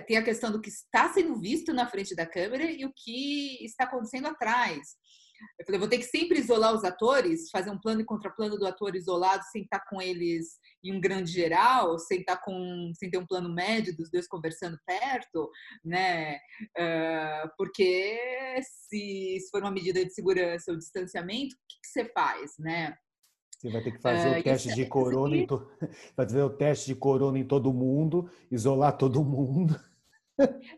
tem 0.07 0.17
a 0.17 0.23
questão 0.23 0.53
do 0.53 0.61
que 0.61 0.69
está 0.69 1.13
sendo 1.13 1.39
visto 1.41 1.73
na 1.73 1.87
frente 1.87 2.15
da 2.15 2.27
câmera 2.27 2.71
e 2.71 2.85
o 2.85 2.93
que 2.95 3.65
está 3.65 3.85
acontecendo 3.85 4.27
atrás. 4.29 4.97
Eu 5.59 5.65
falei, 5.65 5.79
vou 5.79 5.89
ter 5.89 5.99
que 5.99 6.05
sempre 6.05 6.39
isolar 6.39 6.75
os 6.75 6.85
atores, 6.85 7.51
fazer 7.51 7.71
um 7.71 7.81
plano 7.81 8.01
e 8.01 8.05
contraplano 8.05 8.59
do 8.59 8.67
ator 8.67 8.95
isolado, 8.97 9.43
sem 9.51 9.63
estar 9.63 9.81
com 9.89 10.01
eles 10.01 10.59
em 10.83 10.93
um 10.93 11.01
grande 11.01 11.31
geral, 11.31 11.99
sem 11.99 12.21
estar 12.21 12.37
com, 12.39 12.93
sem 12.95 13.11
ter 13.11 13.19
um 13.19 13.27
plano 13.27 13.53
médio 13.53 13.97
dos 13.97 14.11
dois 14.11 14.27
conversando 14.27 14.79
perto, 14.87 15.51
né? 15.85 16.37
Uh, 16.79 17.49
porque 17.57 18.19
se, 18.63 19.39
se 19.41 19.51
for 19.51 19.63
uma 19.63 19.71
medida 19.71 20.05
de 20.05 20.13
segurança 20.13 20.71
ou 20.71 20.79
distanciamento, 20.79 21.55
o 21.55 21.59
que, 21.69 21.81
que 21.83 21.89
você 21.89 22.05
faz, 22.13 22.53
né? 22.59 22.97
Você 23.59 23.71
vai 23.71 23.83
ter 23.83 23.93
que 23.93 24.01
fazer 24.01 24.29
uh, 24.29 24.41
o 24.41 24.43
teste 24.43 24.75
de 24.75 24.83
é 24.83 24.87
corona, 24.87 25.37
em 25.37 25.47
to... 25.47 25.67
vai 26.15 26.27
fazer 26.27 26.43
o 26.43 26.51
teste 26.51 26.87
de 26.87 26.95
corona 26.95 27.39
em 27.39 27.47
todo 27.47 27.73
mundo, 27.73 28.31
isolar 28.51 28.97
todo 28.97 29.25
mundo. 29.25 29.75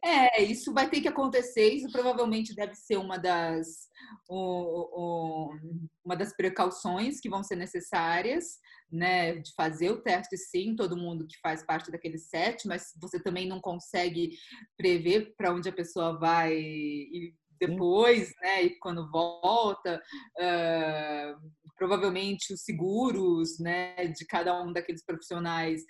É, 0.04 0.42
isso 0.42 0.72
vai 0.72 0.88
ter 0.88 1.00
que 1.00 1.08
acontecer. 1.08 1.70
Isso 1.70 1.90
provavelmente 1.90 2.54
deve 2.54 2.75
ser 2.75 2.96
uma 2.96 3.18
das, 3.18 3.88
uma 4.28 6.16
das 6.16 6.34
precauções 6.36 7.20
que 7.20 7.28
vão 7.28 7.42
ser 7.42 7.56
necessárias, 7.56 8.58
né? 8.90 9.36
De 9.36 9.52
fazer 9.54 9.90
o 9.90 10.02
teste, 10.02 10.36
sim, 10.36 10.76
todo 10.76 10.96
mundo 10.96 11.26
que 11.26 11.38
faz 11.40 11.64
parte 11.64 11.90
daquele 11.90 12.18
set, 12.18 12.66
mas 12.66 12.92
você 13.00 13.18
também 13.20 13.48
não 13.48 13.60
consegue 13.60 14.36
prever 14.76 15.34
para 15.36 15.52
onde 15.52 15.68
a 15.68 15.72
pessoa 15.72 16.18
vai 16.18 16.52
e 16.54 17.34
depois, 17.60 18.32
né? 18.42 18.64
E 18.64 18.78
quando 18.78 19.10
volta. 19.10 20.02
Uh, 20.38 21.66
provavelmente 21.76 22.52
os 22.52 22.62
seguros 22.62 23.58
né, 23.60 24.06
de 24.06 24.25
cada 24.26 24.62
um 24.62 24.72
daqueles 24.72 25.04
profissionais 25.04 25.82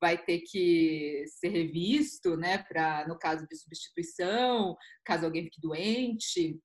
vai 0.00 0.16
ter 0.16 0.40
que 0.40 1.24
ser 1.26 1.48
revisto, 1.48 2.36
né, 2.36 2.58
para 2.58 3.06
no 3.06 3.18
caso 3.18 3.46
de 3.46 3.56
substituição, 3.56 4.74
caso 5.04 5.26
alguém 5.26 5.44
fique 5.44 5.60
doente. 5.60 6.58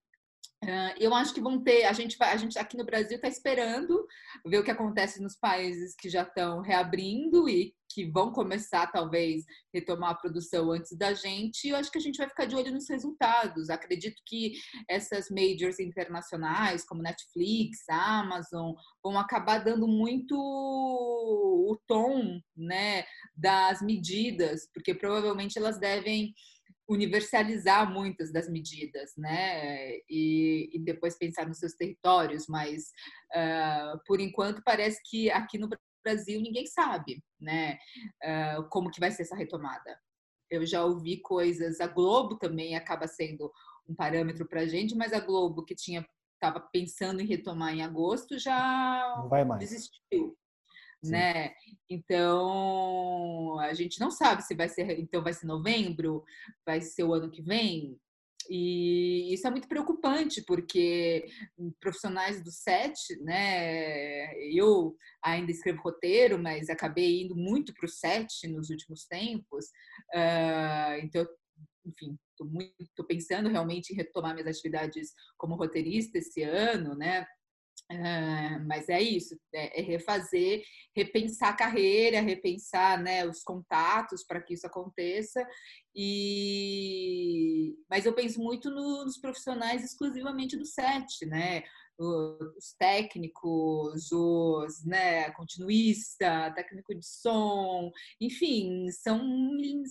Eu 1.00 1.14
acho 1.14 1.34
que 1.34 1.42
vão 1.42 1.62
ter, 1.62 1.86
a 1.86 1.94
gente, 1.94 2.18
a 2.20 2.36
gente 2.36 2.58
aqui 2.58 2.76
no 2.76 2.86
Brasil 2.86 3.16
está 3.16 3.28
esperando 3.28 4.06
ver 4.46 4.60
o 4.60 4.64
que 4.64 4.72
acontece 4.72 5.22
nos 5.22 5.36
países 5.36 5.96
que 5.96 6.10
já 6.10 6.24
estão 6.24 6.62
reabrindo 6.62 7.48
e 7.48 7.76
que 7.90 8.06
vão 8.06 8.32
começar 8.32 8.88
talvez 8.88 9.44
retomar 9.74 10.12
a 10.12 10.16
produção 10.16 10.72
antes 10.72 10.96
da 10.98 11.14
gente. 11.14 11.66
E 11.66 11.70
eu 11.70 11.78
acho 11.78 11.92
que 11.92 11.98
a 11.98 12.02
gente 12.02 12.18
vai 12.18 12.28
ficar 12.28 12.46
de 12.46 12.56
olho 12.56 12.72
nos 12.72 12.90
resultados. 12.90 13.70
Acredito 13.70 14.22
que 14.26 14.54
essas 14.90 15.30
majors 15.30 15.80
internacionais, 15.80 16.86
como 16.86 17.02
Netflix, 17.02 17.88
Amazon, 17.90 18.74
vão 19.02 19.18
acabar 19.18 19.60
dando 19.60 19.88
muito 19.88 20.36
o 20.36 21.78
tom, 21.88 22.40
né, 22.56 23.06
das 23.36 23.82
medidas, 23.82 24.70
porque 24.74 24.94
provavelmente 24.94 25.58
elas 25.58 25.80
devem 25.80 26.34
universalizar 26.88 27.92
muitas 27.92 28.32
das 28.32 28.50
medidas, 28.50 29.14
né? 29.18 29.98
E, 30.10 30.70
e 30.74 30.80
depois 30.80 31.18
pensar 31.18 31.48
nos 31.48 31.60
seus 31.60 31.74
territórios, 31.74 32.48
mas 32.48 32.92
uh, 33.36 34.00
por 34.06 34.20
enquanto 34.20 34.64
parece 34.64 35.02
que 35.04 35.30
aqui 35.30 35.58
no 35.58 35.70
Brasil 36.04 36.40
ninguém 36.42 36.66
sabe, 36.66 37.22
né? 37.40 37.78
Uh, 38.24 38.70
como 38.70 38.90
que 38.90 39.00
vai 39.00 39.12
ser 39.12 39.24
essa 39.24 39.36
retomada. 39.36 40.00
Eu 40.50 40.66
já 40.66 40.84
ouvi 40.84 41.18
coisas, 41.18 41.82
a 41.82 41.88
Globo 41.88 42.38
também 42.38 42.76
acaba 42.76 43.06
sendo 43.06 43.52
um 43.88 43.94
parâmetro 43.94 44.48
para 44.48 44.62
a 44.62 44.66
gente, 44.66 44.96
mas 44.96 45.12
a 45.12 45.20
Globo 45.20 45.66
que 45.66 45.76
tinha 45.76 46.08
estava 46.36 46.60
pensando 46.60 47.20
em 47.20 47.26
retomar 47.26 47.74
em 47.74 47.82
agosto 47.82 48.38
já 48.38 49.28
desistiu. 49.60 50.38
Sim. 51.04 51.12
né? 51.12 51.54
Então, 51.90 53.60
a 53.60 53.74
gente 53.74 54.00
não 54.00 54.12
sabe 54.12 54.44
se 54.44 54.56
vai 54.56 54.68
ser, 54.68 55.00
então 55.00 55.24
vai 55.24 55.34
ser 55.34 55.46
novembro, 55.46 56.24
vai 56.66 56.82
ser 56.82 57.04
o 57.04 57.14
ano 57.14 57.30
que 57.30 57.42
vem. 57.42 57.98
E 58.50 59.34
isso 59.34 59.46
é 59.46 59.52
muito 59.52 59.68
preocupante, 59.68 60.42
porque 60.42 61.26
profissionais 61.80 62.42
do 62.44 62.52
set, 62.52 62.98
né? 63.22 64.34
Eu 64.54 64.96
ainda 65.22 65.52
escrevo 65.52 65.82
roteiro, 65.82 66.42
mas 66.42 66.70
acabei 66.70 67.24
indo 67.24 67.36
muito 67.36 67.74
para 67.74 67.86
o 67.86 67.90
set 67.90 68.48
nos 68.48 68.70
últimos 68.70 69.06
tempos. 69.06 69.66
Uh, 70.14 71.04
então, 71.04 71.28
enfim, 71.86 72.18
estou 72.80 73.06
pensando 73.06 73.50
realmente 73.50 73.92
em 73.92 73.96
retomar 73.96 74.34
minhas 74.34 74.48
atividades 74.48 75.12
como 75.38 75.56
roteirista 75.56 76.18
esse 76.18 76.44
ano, 76.44 76.96
né? 76.96 77.26
Uh, 77.90 78.68
mas 78.68 78.90
é 78.90 79.02
isso, 79.02 79.34
é, 79.54 79.80
é, 79.80 79.82
refazer, 79.82 80.62
repensar 80.94 81.50
a 81.52 81.56
carreira, 81.56 82.20
repensar 82.20 83.02
né, 83.02 83.26
os 83.26 83.42
contatos 83.44 84.26
para 84.26 84.42
que 84.42 84.56
isso 84.56 84.68
aconteça. 84.68 85.46
E 85.96 87.76
mas 87.90 88.06
eu 88.06 88.14
penso 88.14 88.42
muito 88.42 88.70
no, 88.70 89.06
nos 89.06 89.18
profissionais 89.18 89.86
exclusivamente 89.86 90.58
do 90.58 90.66
set, 90.66 91.26
né? 91.26 91.64
Os 91.98 92.76
técnicos, 92.78 94.12
os 94.12 94.86
né, 94.86 95.32
continuista, 95.32 96.52
técnico 96.54 96.94
de 96.94 97.06
som, 97.08 97.90
enfim, 98.22 98.92
são 98.92 99.20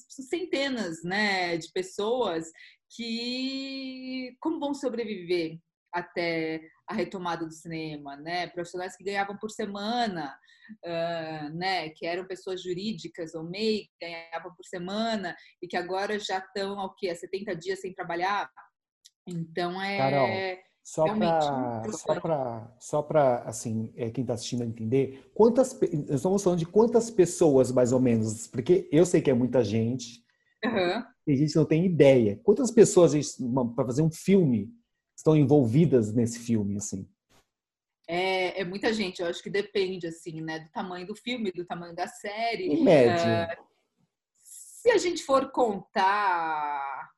centenas 0.09 1.03
né, 1.03 1.57
de 1.57 1.73
pessoas 1.73 2.53
que 2.95 4.37
como 4.41 4.61
vão 4.61 4.73
sobreviver 4.73 5.59
até 5.93 6.61
a 6.89 6.95
retomada 6.95 7.45
do 7.45 7.53
cinema, 7.53 8.17
né? 8.17 8.47
Profissionais 8.49 8.97
que 8.97 9.05
ganhavam 9.05 9.37
por 9.37 9.51
semana, 9.51 10.39
uh, 10.85 11.49
né? 11.55 11.91
Que 11.91 12.07
eram 12.07 12.27
pessoas 12.27 12.63
jurídicas 12.63 13.35
ou 13.35 13.43
MEI, 13.43 13.89
que 13.99 14.07
ganhavam 14.07 14.55
por 14.55 14.65
semana 14.65 15.37
e 15.61 15.67
que 15.67 15.77
agora 15.77 16.19
já 16.19 16.39
estão 16.39 16.79
ao 16.79 16.95
que? 16.95 17.13
70 17.15 17.57
dias 17.57 17.81
sem 17.81 17.93
trabalhar. 17.93 18.51
Então 19.27 19.83
é. 19.83 19.99
Carol, 19.99 20.29
só 20.87 21.05
para 21.13 21.93
só 21.93 22.21
para 22.21 22.77
só 22.79 23.03
para 23.03 23.39
assim 23.43 23.93
é, 23.97 24.09
quem 24.09 24.23
está 24.23 24.35
assistindo 24.35 24.63
entender 24.63 25.33
quantas 25.35 25.77
estamos 26.09 26.45
falando 26.45 26.61
de 26.61 26.67
quantas 26.67 27.11
pessoas 27.11 27.73
mais 27.73 27.91
ou 27.91 27.99
menos 27.99 28.47
porque 28.47 28.89
eu 28.93 29.05
sei 29.05 29.21
que 29.21 29.29
é 29.29 29.35
muita 29.35 29.65
gente 29.65 30.25
uhum. 30.65 31.03
e 31.27 31.33
a 31.33 31.37
gente 31.37 31.57
não 31.57 31.65
tem 31.65 31.85
ideia 31.85 32.39
quantas 32.45 32.71
pessoas 32.71 33.13
para 33.75 33.85
fazer 33.85 34.03
um 34.03 34.13
filme 34.13 34.71
estão 35.27 35.37
envolvidas 35.37 36.15
nesse 36.15 36.39
filme, 36.39 36.77
assim? 36.77 37.09
É, 38.09 38.61
é, 38.61 38.65
muita 38.65 38.93
gente, 38.93 39.21
eu 39.21 39.27
acho 39.27 39.43
que 39.43 39.51
depende, 39.51 40.07
assim, 40.07 40.41
né, 40.41 40.61
do 40.61 40.71
tamanho 40.71 41.05
do 41.09 41.17
filme, 41.17 41.51
do 41.51 41.65
tamanho 41.65 41.93
da 41.93 42.07
série. 42.07 42.69
Em 42.69 42.85
média. 42.85 43.59
Uh, 43.61 43.67
se 44.39 44.91
a 44.91 44.99
gente 44.99 45.25
for 45.25 45.51
contar 45.51 47.11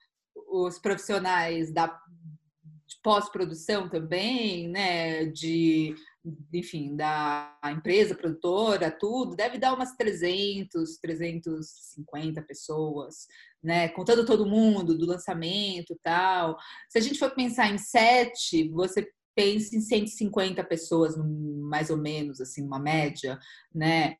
os 0.50 0.78
profissionais 0.78 1.70
da 1.70 2.00
pós-produção 3.02 3.90
também, 3.90 4.68
né, 4.68 5.26
de 5.26 5.94
enfim, 6.52 6.96
da 6.96 7.58
empresa 7.66 8.14
produtora, 8.14 8.90
tudo, 8.90 9.36
deve 9.36 9.58
dar 9.58 9.74
umas 9.74 9.94
300, 9.96 10.98
350 10.98 12.42
pessoas, 12.42 13.26
né? 13.62 13.88
Contando 13.88 14.26
todo 14.26 14.46
mundo 14.46 14.96
do 14.96 15.06
lançamento 15.06 15.98
tal. 16.02 16.56
Se 16.88 16.98
a 16.98 17.00
gente 17.00 17.18
for 17.18 17.30
pensar 17.34 17.68
em 17.72 17.78
sete, 17.78 18.68
você 18.70 19.06
pensa 19.38 19.76
em 19.76 19.80
150 19.80 20.64
pessoas, 20.64 21.14
mais 21.16 21.90
ou 21.90 21.96
menos, 21.96 22.40
assim, 22.40 22.60
uma 22.60 22.80
média, 22.80 23.38
né? 23.72 24.16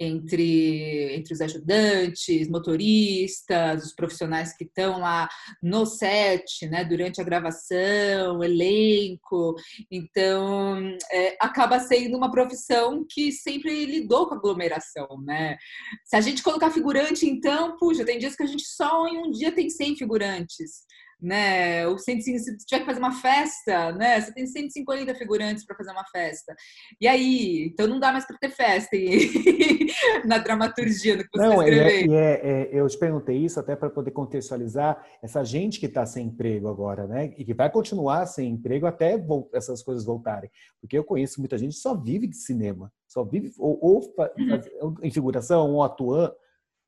entre, 0.00 1.14
entre 1.14 1.34
os 1.34 1.40
ajudantes, 1.40 2.48
motoristas, 2.48 3.84
os 3.84 3.94
profissionais 3.94 4.56
que 4.56 4.64
estão 4.64 5.00
lá 5.00 5.28
no 5.62 5.84
set, 5.84 6.66
né, 6.68 6.84
durante 6.84 7.20
a 7.20 7.24
gravação, 7.24 8.42
elenco. 8.42 9.54
Então, 9.90 10.96
é, 11.10 11.36
acaba 11.40 11.80
sendo 11.80 12.16
uma 12.16 12.30
profissão 12.30 13.04
que 13.08 13.32
sempre 13.32 13.86
lidou 13.86 14.28
com 14.28 14.36
aglomeração, 14.36 15.08
né? 15.24 15.58
Se 16.04 16.14
a 16.16 16.20
gente 16.20 16.42
colocar 16.42 16.70
figurante, 16.70 17.26
então, 17.26 17.76
puxa, 17.76 18.04
tem 18.04 18.18
dias 18.18 18.36
que 18.36 18.42
a 18.42 18.46
gente 18.46 18.64
só 18.64 19.06
em 19.08 19.18
um 19.18 19.30
dia 19.30 19.50
tem 19.50 19.68
100 19.68 19.96
figurantes 19.96 20.86
né? 21.20 21.86
O 21.86 21.98
150, 21.98 22.38
se 22.38 22.66
tiver 22.66 22.80
que 22.80 22.86
fazer 22.86 22.98
uma 22.98 23.12
festa, 23.12 23.92
né? 23.92 24.20
Você 24.20 24.32
tem 24.32 24.46
150 24.46 25.14
figurantes 25.14 25.64
para 25.64 25.76
fazer 25.76 25.90
uma 25.90 26.04
festa. 26.06 26.54
E 27.00 27.06
aí, 27.06 27.66
então 27.66 27.86
não 27.86 27.98
dá 27.98 28.12
mais 28.12 28.26
para 28.26 28.38
ter 28.38 28.50
festa 28.50 28.96
e... 28.96 29.88
na 30.24 30.38
dramaturgia 30.38 31.16
do 31.16 31.24
que 31.24 31.30
você 31.32 31.42
não. 31.42 31.62
É, 31.62 31.70
é, 31.70 32.40
é, 32.42 32.68
eu 32.72 32.86
te 32.88 32.98
perguntei 32.98 33.36
isso 33.36 33.58
até 33.58 33.74
para 33.74 33.90
poder 33.90 34.10
contextualizar 34.10 35.04
essa 35.22 35.42
gente 35.44 35.80
que 35.80 35.86
está 35.86 36.06
sem 36.06 36.26
emprego 36.26 36.68
agora, 36.68 37.06
né? 37.06 37.32
E 37.36 37.44
que 37.44 37.54
vai 37.54 37.70
continuar 37.70 38.26
sem 38.26 38.50
emprego 38.50 38.86
até 38.86 39.20
essas 39.52 39.82
coisas 39.82 40.04
voltarem. 40.04 40.50
Porque 40.80 40.96
eu 40.96 41.04
conheço 41.04 41.40
muita 41.40 41.58
gente 41.58 41.74
que 41.74 41.80
só 41.80 41.94
vive 41.94 42.26
de 42.26 42.36
cinema, 42.36 42.92
só 43.06 43.24
vive 43.24 43.52
ou, 43.58 43.78
ou 43.80 44.14
uhum. 44.18 44.94
em 45.02 45.10
figuração 45.10 45.72
ou 45.72 45.82
atuando 45.82 46.34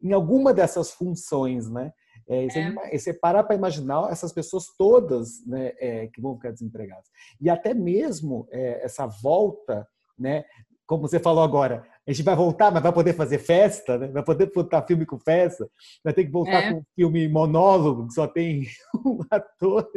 em 0.02 0.12
alguma 0.12 0.54
dessas 0.54 0.90
funções, 0.90 1.68
né? 1.68 1.92
É, 2.30 2.46
é. 2.46 2.98
Você 2.98 3.12
parar 3.12 3.42
para 3.42 3.56
imaginar 3.56 4.10
essas 4.10 4.32
pessoas 4.32 4.66
todas 4.78 5.44
né, 5.44 5.72
é, 5.78 6.06
que 6.06 6.20
vão 6.20 6.36
ficar 6.36 6.52
desempregadas. 6.52 7.06
E 7.40 7.50
até 7.50 7.74
mesmo 7.74 8.46
é, 8.52 8.84
essa 8.84 9.04
volta, 9.06 9.86
né, 10.16 10.44
como 10.86 11.02
você 11.02 11.18
falou 11.18 11.42
agora, 11.42 11.84
a 12.06 12.12
gente 12.12 12.24
vai 12.24 12.34
voltar, 12.34 12.72
mas 12.72 12.82
vai 12.82 12.92
poder 12.92 13.14
fazer 13.14 13.38
festa, 13.38 13.98
né? 13.98 14.08
vai 14.08 14.24
poder 14.24 14.50
botar 14.52 14.82
filme 14.82 15.06
com 15.06 15.18
festa, 15.18 15.68
vai 16.02 16.12
ter 16.12 16.24
que 16.24 16.30
voltar 16.30 16.64
é. 16.64 16.72
com 16.72 16.82
filme 16.96 17.28
monólogo, 17.28 18.08
que 18.08 18.14
só 18.14 18.26
tem 18.26 18.64
um 19.06 19.20
ator. 19.30 19.88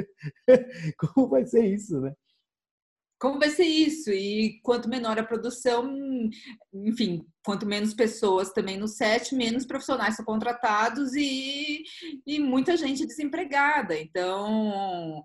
Como 0.98 1.30
vai 1.30 1.46
ser 1.46 1.66
isso, 1.66 2.00
né? 2.00 2.14
Como 3.24 3.40
vai 3.40 3.50
ser 3.50 3.64
isso? 3.64 4.12
E 4.12 4.60
quanto 4.62 4.90
menor 4.90 5.18
a 5.18 5.24
produção, 5.24 5.90
enfim, 6.74 7.26
quanto 7.46 7.66
menos 7.66 7.94
pessoas 7.94 8.52
também 8.52 8.78
no 8.78 8.86
set, 8.86 9.34
menos 9.34 9.66
profissionais 9.66 10.18
são 10.18 10.26
contratados 10.26 11.14
e, 11.16 11.84
e 12.28 12.38
muita 12.38 12.76
gente 12.76 13.06
desempregada. 13.06 13.98
Então, 13.98 15.24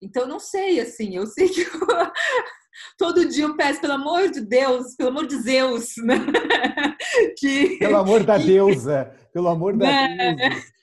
então 0.00 0.26
não 0.26 0.40
sei, 0.40 0.80
assim, 0.80 1.16
eu 1.16 1.26
sei 1.26 1.50
que 1.50 1.60
eu, 1.60 1.68
todo 2.96 3.28
dia 3.28 3.44
eu 3.44 3.54
peço, 3.54 3.78
pelo 3.78 3.92
amor 3.92 4.30
de 4.30 4.40
Deus, 4.40 4.96
pelo 4.96 5.10
amor 5.10 5.26
de 5.26 5.36
Zeus, 5.36 5.92
né? 5.98 6.16
Que, 7.38 7.76
pelo 7.78 7.96
amor 7.96 8.24
da 8.24 8.38
que, 8.38 8.46
deusa, 8.46 9.14
pelo 9.32 9.48
amor 9.48 9.76
da 9.76 9.86
né? 9.86 10.34
deusa. 10.34 10.73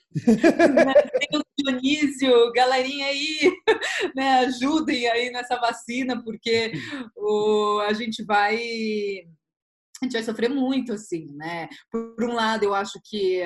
Deus 1.30 1.44
Dionísio, 1.58 2.52
galerinha 2.52 3.06
aí, 3.06 3.52
né, 4.14 4.40
ajudem 4.40 5.08
aí 5.08 5.30
nessa 5.30 5.58
vacina, 5.58 6.22
porque 6.22 6.72
o, 7.16 7.80
a 7.86 7.92
gente 7.92 8.24
vai 8.24 8.56
a 10.00 10.04
gente 10.04 10.14
vai 10.14 10.22
sofrer 10.24 10.50
muito, 10.50 10.92
assim, 10.92 11.32
né? 11.36 11.68
Por 11.88 12.24
um 12.24 12.34
lado, 12.34 12.64
eu 12.64 12.74
acho 12.74 13.00
que 13.04 13.40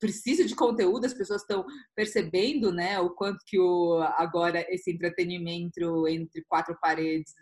precisa 0.00 0.44
de 0.44 0.54
conteúdo, 0.54 1.04
as 1.04 1.14
pessoas 1.14 1.42
estão 1.42 1.64
percebendo, 1.94 2.72
né, 2.72 3.00
o 3.00 3.10
quanto 3.10 3.38
que 3.46 3.58
o, 3.58 4.00
agora 4.16 4.64
esse 4.68 4.90
entretenimento 4.90 6.06
entre 6.08 6.44
quatro 6.48 6.76
paredes 6.80 7.32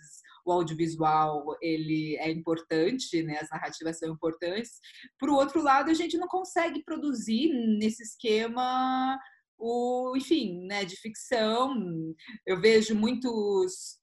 o 0.47 0.53
audiovisual 0.53 1.57
ele 1.61 2.16
é 2.19 2.31
importante, 2.31 3.21
né? 3.25 3.38
As 3.40 3.51
narrativas 3.51 3.99
são 3.99 4.12
importantes. 4.12 4.79
Por 5.19 5.29
outro 5.29 5.61
lado, 5.61 5.90
a 5.90 5.95
gente 5.95 6.16
não 6.16 6.29
consegue 6.29 6.85
produzir 6.85 7.49
nesse 7.79 8.05
esquema 8.05 9.19
o, 9.59 10.14
enfim, 10.16 10.64
né, 10.66 10.85
de 10.85 10.95
ficção. 10.97 11.75
Eu 12.47 12.61
vejo 12.61 12.95
muitos 12.95 13.99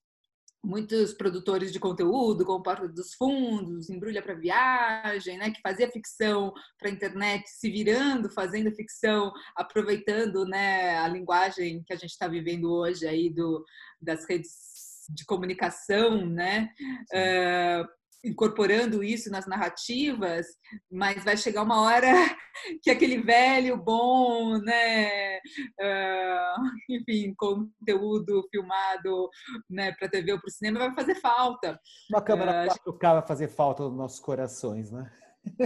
muitos 0.64 1.12
produtores 1.12 1.72
de 1.72 1.78
conteúdo, 1.78 2.44
como 2.44 2.62
Porta 2.62 2.88
dos 2.88 3.14
Fundos, 3.14 3.90
Embrulha 3.90 4.22
para 4.22 4.34
Viagem, 4.34 5.38
né, 5.38 5.50
que 5.50 5.60
fazia 5.60 5.90
ficção 5.90 6.52
para 6.78 6.88
a 6.88 6.92
internet, 6.92 7.44
se 7.48 7.70
virando, 7.70 8.30
fazendo 8.30 8.74
ficção, 8.74 9.32
aproveitando 9.56 10.44
né, 10.46 10.96
a 10.98 11.08
linguagem 11.08 11.82
que 11.84 11.92
a 11.92 11.96
gente 11.96 12.10
está 12.10 12.26
vivendo 12.26 12.72
hoje 12.72 13.06
aí 13.06 13.30
do, 13.30 13.64
das 14.00 14.28
redes 14.28 14.74
de 15.10 15.24
comunicação, 15.26 16.26
né? 16.26 16.70
Uh, 17.12 17.86
incorporando 18.24 19.02
isso 19.02 19.30
nas 19.30 19.46
narrativas, 19.46 20.46
mas 20.90 21.22
vai 21.22 21.36
chegar 21.36 21.62
uma 21.62 21.82
hora 21.82 22.08
que 22.82 22.90
aquele 22.90 23.20
velho 23.20 23.76
bom, 23.76 24.58
né, 24.58 25.38
uh, 25.80 26.62
enfim, 26.90 27.34
conteúdo 27.36 28.46
filmado, 28.50 29.28
né, 29.68 29.92
para 29.92 30.08
TV 30.08 30.32
ou 30.32 30.40
para 30.40 30.48
o 30.48 30.52
cinema 30.52 30.78
vai 30.80 30.94
fazer 30.94 31.14
falta. 31.16 31.78
Uma 32.10 32.22
câmera 32.22 32.66
uh, 32.66 32.92
4K 32.92 33.12
vai 33.14 33.26
fazer 33.26 33.48
falta 33.48 33.82
nos 33.84 33.96
nossos 33.96 34.20
corações, 34.20 34.90
né? 34.90 35.10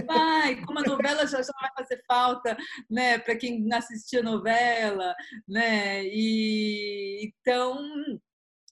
Vai, 0.05 0.57
como 0.65 0.79
a 0.79 0.83
novela 0.83 1.25
já, 1.25 1.41
já 1.41 1.53
vai 1.61 1.69
fazer 1.77 2.03
falta, 2.05 2.57
né, 2.89 3.17
para 3.17 3.35
quem 3.37 3.65
assistia 3.73 4.21
novela, 4.21 5.15
né? 5.47 6.03
E 6.03 7.23
então 7.23 7.79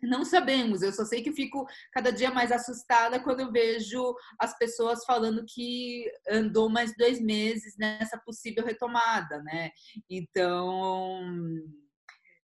Não 0.03 0.23
sabemos, 0.23 0.81
eu 0.81 0.91
só 0.91 1.03
sei 1.05 1.23
que 1.23 1.31
fico 1.31 1.65
cada 1.91 2.11
dia 2.11 2.29
mais 2.29 2.51
assustada 2.51 3.19
quando 3.19 3.39
eu 3.39 3.51
vejo 3.51 4.15
as 4.39 4.57
pessoas 4.57 5.03
falando 5.05 5.43
que 5.47 6.05
andou 6.29 6.69
mais 6.69 6.95
dois 6.95 7.19
meses 7.19 7.75
nessa 7.77 8.17
possível 8.17 8.63
retomada, 8.63 9.41
né? 9.43 9.71
Então, 10.09 11.21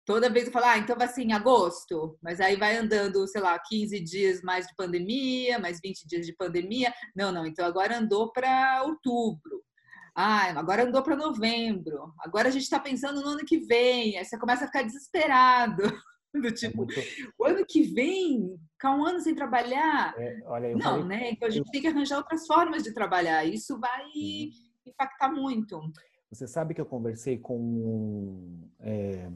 toda 0.04 0.30
vez 0.30 0.46
eu 0.46 0.52
falo, 0.52 0.66
ah, 0.66 0.78
então 0.78 0.96
vai 0.96 1.08
ser 1.08 1.22
em 1.22 1.32
agosto, 1.32 2.18
mas 2.22 2.40
aí 2.40 2.56
vai 2.56 2.76
andando, 2.76 3.26
sei 3.26 3.40
lá, 3.40 3.58
15 3.58 4.00
dias 4.00 4.42
mais 4.42 4.66
de 4.66 4.74
pandemia, 4.76 5.58
mais 5.58 5.80
20 5.82 6.06
dias 6.06 6.26
de 6.26 6.34
pandemia. 6.34 6.92
Não, 7.14 7.32
não, 7.32 7.46
então 7.46 7.64
agora 7.64 7.98
andou 7.98 8.32
para 8.32 8.82
outubro. 8.84 9.62
Ah, 10.14 10.50
agora 10.58 10.84
andou 10.84 11.02
para 11.02 11.16
novembro. 11.16 12.12
Agora 12.20 12.48
a 12.48 12.50
gente 12.50 12.64
está 12.64 12.78
pensando 12.78 13.20
no 13.22 13.28
ano 13.28 13.44
que 13.44 13.58
vem. 13.58 14.18
Aí 14.18 14.24
você 14.24 14.38
começa 14.38 14.64
a 14.64 14.66
ficar 14.66 14.82
desesperado. 14.82 15.82
Do 16.32 16.46
é 16.46 16.52
tipo, 16.52 16.84
é 16.84 17.04
o 17.38 17.44
ano 17.44 17.66
que 17.66 17.82
vem, 17.82 18.56
ficar 18.72 18.94
um 18.94 19.04
ano 19.04 19.20
sem 19.20 19.34
trabalhar. 19.34 20.14
É, 20.16 20.40
olha, 20.44 20.72
não, 20.72 20.80
falei... 20.80 21.04
né? 21.04 21.30
Então 21.32 21.48
a 21.48 21.50
gente 21.50 21.66
eu... 21.66 21.72
tem 21.72 21.80
que 21.80 21.88
arranjar 21.88 22.18
outras 22.18 22.46
formas 22.46 22.84
de 22.84 22.94
trabalhar. 22.94 23.44
Isso 23.44 23.78
vai 23.80 24.04
uhum. 24.04 24.50
impactar 24.86 25.32
muito. 25.32 25.80
Você 26.30 26.46
sabe 26.46 26.72
que 26.72 26.80
eu 26.80 26.86
conversei 26.86 27.36
com. 27.36 28.68
É, 28.78 29.28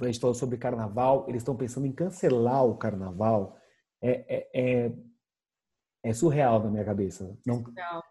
a 0.00 0.06
gente 0.06 0.18
falou 0.18 0.34
sobre 0.34 0.56
carnaval, 0.56 1.26
eles 1.28 1.42
estão 1.42 1.54
pensando 1.54 1.86
em 1.86 1.92
cancelar 1.92 2.64
o 2.64 2.76
carnaval. 2.76 3.58
É, 4.02 4.24
é, 4.28 4.50
é, 4.54 4.92
é 6.02 6.12
surreal 6.14 6.62
na 6.62 6.70
minha 6.70 6.84
cabeça. 6.84 7.36
Não, 7.46 7.62
surreal. 7.62 8.02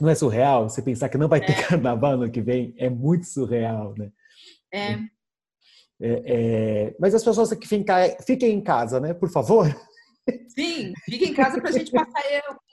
não 0.00 0.08
é 0.08 0.14
surreal? 0.14 0.68
Você 0.68 0.80
pensar 0.80 1.10
que 1.10 1.18
não 1.18 1.28
vai 1.28 1.40
ter 1.40 1.52
é. 1.52 1.62
carnaval 1.68 2.16
no 2.16 2.30
que 2.30 2.40
vem 2.40 2.74
é 2.78 2.88
muito 2.88 3.26
surreal, 3.26 3.94
né? 3.98 4.10
É. 4.72 4.98
É, 6.04 6.22
é, 6.26 6.96
mas 6.98 7.14
as 7.14 7.22
pessoas 7.22 7.54
que 7.54 7.68
fiquem, 7.68 7.86
fiquem 8.26 8.54
em 8.56 8.60
casa, 8.60 8.98
né? 8.98 9.14
Por 9.14 9.30
favor. 9.30 9.66
Sim, 10.48 10.92
fiquem 11.04 11.30
em 11.30 11.34
casa 11.34 11.60
para 11.60 11.70
a 11.70 11.72
gente 11.72 11.92
passar 11.92 12.22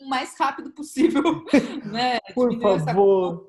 o 0.02 0.10
mais 0.10 0.36
rápido 0.38 0.72
possível, 0.72 1.22
né? 1.86 2.18
Por 2.34 2.60
favor. 2.60 3.48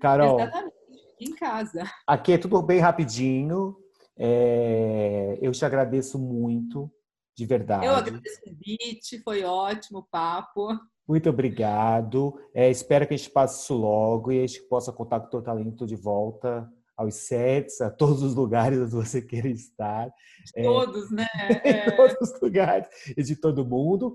Carol. 0.00 0.40
Exatamente, 0.40 0.74
em 1.20 1.34
casa. 1.36 1.84
Aqui 2.04 2.32
é 2.32 2.38
tudo 2.38 2.60
bem 2.60 2.80
rapidinho. 2.80 3.76
É, 4.18 5.38
eu 5.40 5.52
te 5.52 5.64
agradeço 5.64 6.18
muito, 6.18 6.90
de 7.36 7.46
verdade. 7.46 7.86
Eu 7.86 7.94
agradeço 7.94 8.40
o 8.40 8.50
convite, 8.50 9.22
foi 9.22 9.44
ótimo 9.44 10.00
o 10.00 10.06
papo. 10.10 10.76
Muito 11.06 11.30
obrigado. 11.30 12.34
É, 12.52 12.68
espero 12.68 13.06
que 13.06 13.14
a 13.14 13.16
gente 13.16 13.30
passe 13.30 13.62
isso 13.62 13.74
logo 13.74 14.32
e 14.32 14.42
a 14.42 14.46
gente 14.46 14.62
possa 14.62 14.92
contar 14.92 15.20
com 15.20 15.26
o 15.26 15.30
teu 15.30 15.42
talento 15.42 15.86
de 15.86 15.94
volta 15.94 16.68
aos 16.96 17.14
sets, 17.14 17.80
a 17.80 17.90
todos 17.90 18.22
os 18.22 18.34
lugares 18.34 18.78
onde 18.78 18.92
você 18.92 19.20
queira 19.22 19.48
estar. 19.48 20.12
De 20.54 20.62
todos, 20.62 21.10
é, 21.12 21.14
né? 21.14 21.26
É. 21.64 21.90
todos 21.90 22.16
os 22.20 22.40
lugares 22.40 22.88
e 23.16 23.22
de 23.22 23.36
todo 23.36 23.64
mundo. 23.64 24.14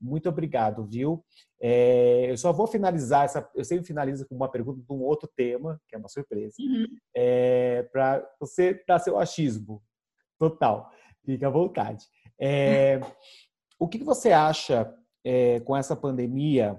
Muito 0.00 0.28
obrigado, 0.28 0.84
viu? 0.84 1.24
É, 1.60 2.30
eu 2.30 2.36
só 2.36 2.52
vou 2.52 2.66
finalizar 2.66 3.24
essa. 3.24 3.48
Eu 3.54 3.64
sempre 3.64 3.86
finalizo 3.86 4.26
com 4.26 4.34
uma 4.34 4.50
pergunta 4.50 4.80
de 4.80 4.92
um 4.92 5.02
outro 5.02 5.30
tema, 5.36 5.80
que 5.88 5.94
é 5.94 5.98
uma 5.98 6.08
surpresa, 6.08 6.56
uhum. 6.58 6.86
é, 7.14 7.84
para 7.92 8.28
você 8.40 8.82
dar 8.86 8.98
seu 8.98 9.16
achismo 9.18 9.80
total. 10.38 10.90
Fique 11.24 11.44
à 11.44 11.50
vontade. 11.50 12.04
O 13.78 13.86
que 13.86 14.02
você 14.02 14.32
acha 14.32 14.92
com 15.64 15.76
essa 15.76 15.94
pandemia 15.94 16.76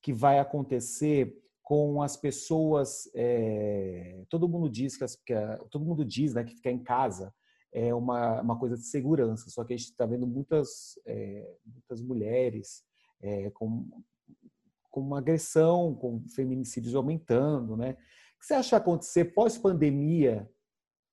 que 0.00 0.12
vai 0.12 0.38
acontecer 0.38 1.41
com 1.72 2.02
as 2.02 2.18
pessoas. 2.18 3.10
É, 3.14 4.24
todo 4.28 4.46
mundo 4.46 4.68
diz 4.68 4.94
que, 4.94 5.04
as, 5.04 5.16
que 5.16 5.32
a, 5.32 5.56
todo 5.70 5.86
mundo 5.86 6.04
diz, 6.04 6.34
né, 6.34 6.44
que 6.44 6.54
ficar 6.54 6.70
em 6.70 6.82
casa 6.82 7.32
é 7.72 7.94
uma, 7.94 8.42
uma 8.42 8.58
coisa 8.58 8.76
de 8.76 8.82
segurança. 8.82 9.48
Só 9.48 9.64
que 9.64 9.72
a 9.72 9.76
gente 9.78 9.86
está 9.86 10.04
vendo 10.04 10.26
muitas 10.26 11.00
é, 11.06 11.56
muitas 11.64 12.02
mulheres 12.02 12.84
é, 13.22 13.48
com 13.52 13.88
com 14.90 15.00
uma 15.00 15.20
agressão, 15.20 15.94
com 15.94 16.22
feminicídios 16.28 16.94
aumentando, 16.94 17.74
né? 17.74 17.92
O 18.36 18.40
que 18.40 18.46
você 18.46 18.52
acha 18.52 18.76
acontecer 18.76 19.32
pós-pandemia 19.32 20.46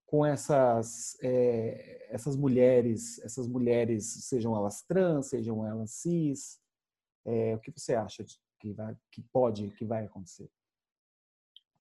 com 0.06 0.26
essas 0.26 1.16
é, 1.24 2.08
essas 2.10 2.36
mulheres, 2.36 3.18
essas 3.20 3.48
mulheres, 3.48 4.26
sejam 4.26 4.54
elas 4.58 4.82
trans, 4.82 5.28
sejam 5.28 5.66
elas 5.66 5.92
cis? 5.92 6.60
O 7.56 7.60
que 7.60 7.72
você 7.72 7.94
acha 7.94 8.24
de, 8.24 8.34
que, 8.60 8.74
vai, 8.74 8.96
que 9.12 9.22
pode, 9.32 9.70
que 9.72 9.86
vai 9.86 10.06
acontecer? 10.06 10.50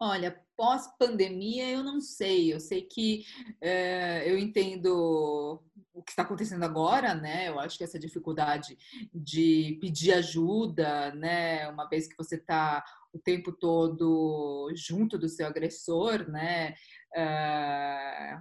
Olha, 0.01 0.41
pós-pandemia 0.57 1.69
eu 1.69 1.83
não 1.83 2.01
sei. 2.01 2.53
Eu 2.55 2.61
sei 2.61 2.83
que 2.83 3.25
é, 3.61 4.31
eu 4.31 4.39
entendo 4.39 5.61
o 5.93 6.03
que 6.05 6.13
está 6.13 6.23
acontecendo 6.23 6.63
agora, 6.63 7.15
né? 7.15 7.49
Eu 7.49 7.59
acho 7.59 7.77
que 7.77 7.83
essa 7.83 7.99
dificuldade 7.99 8.79
de 9.13 9.77
pedir 9.81 10.13
ajuda, 10.13 11.13
né? 11.17 11.69
Uma 11.69 11.89
vez 11.89 12.07
que 12.07 12.17
você 12.17 12.37
está 12.37 12.85
o 13.13 13.19
tempo 13.19 13.51
todo 13.51 14.71
junto 14.77 15.19
do 15.19 15.29
seu 15.29 15.49
agressor, 15.49 16.31
né? 16.31 16.75
É, 17.17 18.39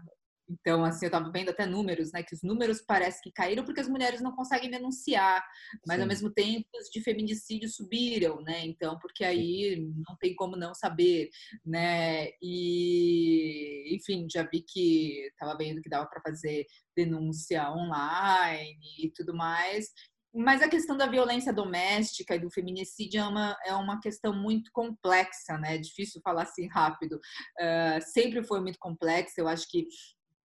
então, 0.49 0.85
assim, 0.85 1.05
eu 1.05 1.07
estava 1.07 1.29
vendo 1.31 1.49
até 1.49 1.65
números, 1.65 2.11
né? 2.11 2.23
Que 2.23 2.33
os 2.33 2.41
números 2.41 2.81
parecem 2.81 3.21
que 3.23 3.31
caíram 3.31 3.65
porque 3.65 3.81
as 3.81 3.89
mulheres 3.89 4.21
não 4.21 4.35
conseguem 4.35 4.71
denunciar, 4.71 5.43
mas 5.85 5.97
Sim. 5.97 6.01
ao 6.01 6.07
mesmo 6.07 6.31
tempo 6.31 6.67
os 6.79 6.89
de 6.89 7.01
feminicídio 7.01 7.69
subiram, 7.69 8.41
né? 8.41 8.65
Então, 8.65 8.97
porque 8.99 9.23
aí 9.23 9.85
não 10.07 10.15
tem 10.17 10.35
como 10.35 10.55
não 10.55 10.73
saber, 10.73 11.29
né? 11.65 12.29
E, 12.41 13.95
enfim, 13.95 14.27
já 14.31 14.43
vi 14.43 14.63
que 14.65 15.27
estava 15.27 15.57
vendo 15.57 15.81
que 15.81 15.89
dava 15.89 16.07
para 16.07 16.21
fazer 16.21 16.65
denúncia 16.95 17.69
online 17.71 18.77
e 18.99 19.11
tudo 19.11 19.35
mais. 19.35 19.87
Mas 20.33 20.61
a 20.61 20.69
questão 20.69 20.95
da 20.95 21.07
violência 21.07 21.51
doméstica 21.51 22.35
e 22.35 22.39
do 22.39 22.51
feminicídio 22.51 23.21
é 23.21 23.27
uma, 23.27 23.57
é 23.65 23.73
uma 23.73 23.99
questão 23.99 24.33
muito 24.33 24.69
complexa, 24.71 25.57
né? 25.57 25.75
É 25.75 25.77
difícil 25.79 26.21
falar 26.21 26.43
assim 26.43 26.67
rápido. 26.67 27.15
Uh, 27.59 28.01
sempre 28.13 28.43
foi 28.43 28.61
muito 28.61 28.77
complexa. 28.77 29.33
Eu 29.37 29.47
acho 29.47 29.67
que 29.67 29.87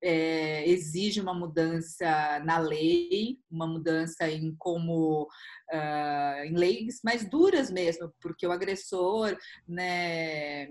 é, 0.02 0.68
exige 0.68 1.20
uma 1.20 1.32
mudança 1.32 2.40
na 2.44 2.58
lei, 2.58 3.38
uma 3.50 3.66
mudança 3.66 4.28
em 4.28 4.54
como 4.56 5.28
uh, 5.72 6.44
em 6.44 6.54
leis 6.56 7.00
mais 7.04 7.28
duras 7.28 7.70
mesmo, 7.70 8.12
porque 8.20 8.46
o 8.46 8.52
agressor, 8.52 9.36
né, 9.66 10.68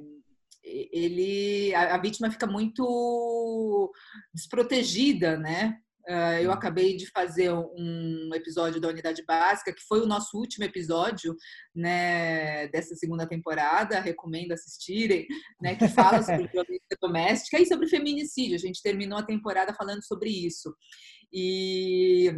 ele 0.64 1.74
a, 1.74 1.96
a 1.96 1.98
vítima 1.98 2.30
fica 2.30 2.46
muito 2.46 3.92
desprotegida, 4.34 5.38
né? 5.38 5.80
Uh, 6.10 6.42
eu 6.42 6.52
acabei 6.52 6.96
de 6.96 7.10
fazer 7.12 7.52
um 7.52 8.30
episódio 8.34 8.82
da 8.82 8.88
Unidade 8.88 9.24
Básica, 9.26 9.74
que 9.74 9.84
foi 9.88 10.02
o 10.02 10.08
nosso 10.08 10.38
último 10.38 10.66
episódio 10.66 11.36
né, 11.76 12.68
dessa 12.70 12.96
segunda 12.96 13.28
temporada, 13.28 14.00
recomendo 14.00 14.52
assistirem, 14.52 15.28
né, 15.62 15.76
que 15.76 15.88
fala 15.88 16.22
sobre 16.24 16.48
violência 16.48 16.98
doméstica 17.02 17.60
e 17.60 17.66
sobre 17.66 17.88
feminicídio. 17.88 18.56
A 18.56 18.60
gente 18.60 18.82
terminou 18.82 19.20
a 19.20 19.26
temporada 19.26 19.74
falando 19.74 20.04
sobre 20.04 20.30
isso. 20.30 20.76
E 21.32 22.32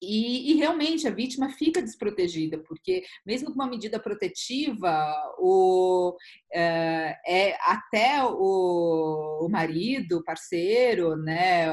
e, 0.00 0.52
e, 0.52 0.54
realmente 0.54 1.08
a 1.08 1.10
vítima 1.10 1.50
fica 1.50 1.82
desprotegida, 1.82 2.58
porque 2.58 3.02
mesmo 3.26 3.48
com 3.48 3.54
uma 3.54 3.66
medida 3.66 3.98
protetiva, 3.98 5.12
o, 5.38 6.16
é, 6.52 7.16
é 7.26 7.58
até 7.62 8.22
o, 8.22 9.44
o 9.44 9.48
marido, 9.48 10.18
o 10.18 10.24
parceiro, 10.24 11.16
né, 11.16 11.66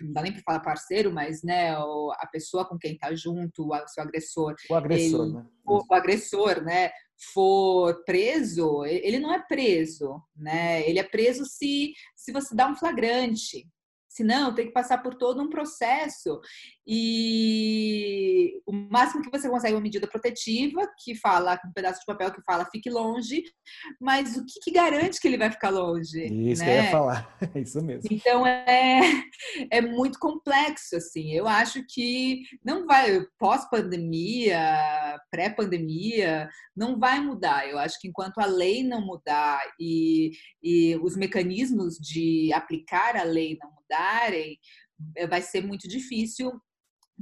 não 0.00 0.12
dá 0.12 0.22
nem 0.22 0.32
para 0.32 0.42
falar 0.42 0.60
parceiro, 0.60 1.12
mas 1.12 1.42
né, 1.42 1.72
a 1.72 2.28
pessoa 2.30 2.66
com 2.66 2.78
quem 2.78 2.92
está 2.92 3.14
junto, 3.14 3.68
o 3.72 3.88
seu 3.88 4.02
agressor, 4.02 4.54
o 4.70 4.74
agressor, 4.74 5.24
ele, 5.26 5.34
né? 5.34 5.46
o, 5.66 5.84
o, 5.88 5.94
agressor, 5.94 6.62
né, 6.62 6.90
for 7.32 8.04
preso, 8.04 8.84
ele 8.84 9.18
não 9.18 9.32
é 9.32 9.40
preso, 9.40 10.22
né? 10.36 10.88
Ele 10.88 10.98
é 10.98 11.04
preso 11.04 11.44
se 11.44 11.92
se 12.14 12.32
você 12.32 12.54
dá 12.54 12.68
um 12.68 12.76
flagrante, 12.76 13.66
Senão, 14.18 14.52
tem 14.52 14.66
que 14.66 14.72
passar 14.72 14.98
por 14.98 15.14
todo 15.14 15.40
um 15.40 15.48
processo. 15.48 16.40
E 16.84 18.60
o 18.66 18.72
máximo 18.72 19.22
que 19.22 19.30
você 19.30 19.48
consegue 19.48 19.74
é 19.74 19.76
uma 19.76 19.82
medida 19.82 20.08
protetiva, 20.08 20.80
que 21.04 21.14
fala, 21.14 21.56
um 21.64 21.72
pedaço 21.72 22.00
de 22.00 22.06
papel 22.06 22.32
que 22.32 22.42
fala 22.42 22.64
fique 22.64 22.90
longe, 22.90 23.44
mas 24.00 24.36
o 24.36 24.44
que, 24.44 24.58
que 24.60 24.70
garante 24.72 25.20
que 25.20 25.28
ele 25.28 25.38
vai 25.38 25.52
ficar 25.52 25.70
longe? 25.70 26.24
Isso 26.50 26.64
né? 26.64 26.66
que 26.66 26.70
eu 26.70 26.74
ia 26.74 26.82
né? 26.82 26.90
falar, 26.90 27.38
é 27.54 27.60
isso 27.62 27.80
mesmo. 27.80 28.08
Então 28.10 28.44
é, 28.44 29.00
é 29.70 29.80
muito 29.80 30.18
complexo, 30.18 30.96
assim. 30.96 31.32
Eu 31.32 31.46
acho 31.46 31.84
que 31.88 32.42
não 32.64 32.86
vai, 32.86 33.24
pós-pandemia, 33.38 35.07
pré-pandemia, 35.30 36.48
não 36.76 36.98
vai 36.98 37.20
mudar. 37.20 37.68
Eu 37.68 37.78
acho 37.78 38.00
que 38.00 38.08
enquanto 38.08 38.38
a 38.38 38.46
lei 38.46 38.82
não 38.82 39.04
mudar 39.04 39.60
e, 39.80 40.32
e 40.62 40.96
os 40.96 41.16
mecanismos 41.16 41.96
de 41.96 42.52
aplicar 42.52 43.16
a 43.16 43.22
lei 43.22 43.56
não 43.60 43.70
mudarem, 43.72 44.58
eh, 45.16 45.26
vai 45.26 45.42
ser 45.42 45.62
muito 45.62 45.88
difícil 45.88 46.52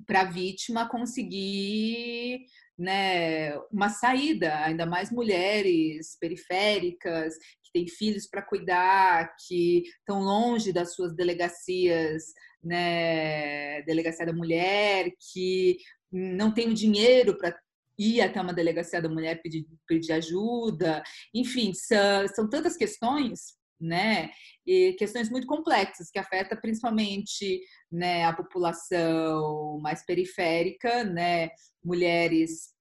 para 0.07 0.23
a 0.23 0.25
vítima 0.25 0.89
conseguir 0.89 2.47
né, 2.79 3.57
uma 3.73 3.89
saída, 3.89 4.65
ainda 4.65 4.85
mais 4.85 5.11
mulheres 5.11 6.17
periféricas, 6.21 7.35
que 7.63 7.73
têm 7.73 7.89
filhos 7.89 8.27
para 8.27 8.43
cuidar, 8.43 9.35
que 9.47 9.83
estão 9.99 10.21
longe 10.21 10.73
das 10.73 10.95
suas 10.95 11.15
delegacias, 11.15 12.25
né, 12.63 13.83
delegacia 13.83 14.27
da 14.27 14.33
mulher, 14.33 15.11
que 15.33 15.79
não 16.13 16.53
tem 16.53 16.69
o 16.69 16.75
dinheiro 16.75 17.37
para 17.39 17.57
ir 17.99 18.21
até 18.21 18.41
uma 18.41 18.53
delegacia 18.53 19.01
da 19.01 19.09
mulher 19.09 19.41
pedir, 19.43 19.67
pedir 19.87 20.13
ajuda, 20.13 21.03
enfim, 21.35 21.73
são, 21.73 22.29
são 22.35 22.49
tantas 22.49 22.77
questões 22.77 23.57
né? 23.81 24.31
E 24.67 24.95
questões 24.95 25.31
muito 25.31 25.47
complexas 25.47 26.11
que 26.11 26.19
afetam 26.19 26.59
principalmente 26.61 27.61
né, 27.91 28.25
a 28.25 28.33
população 28.33 29.79
mais 29.81 30.05
periférica, 30.05 31.05
né? 31.05 31.51
Mulheres 31.85 32.75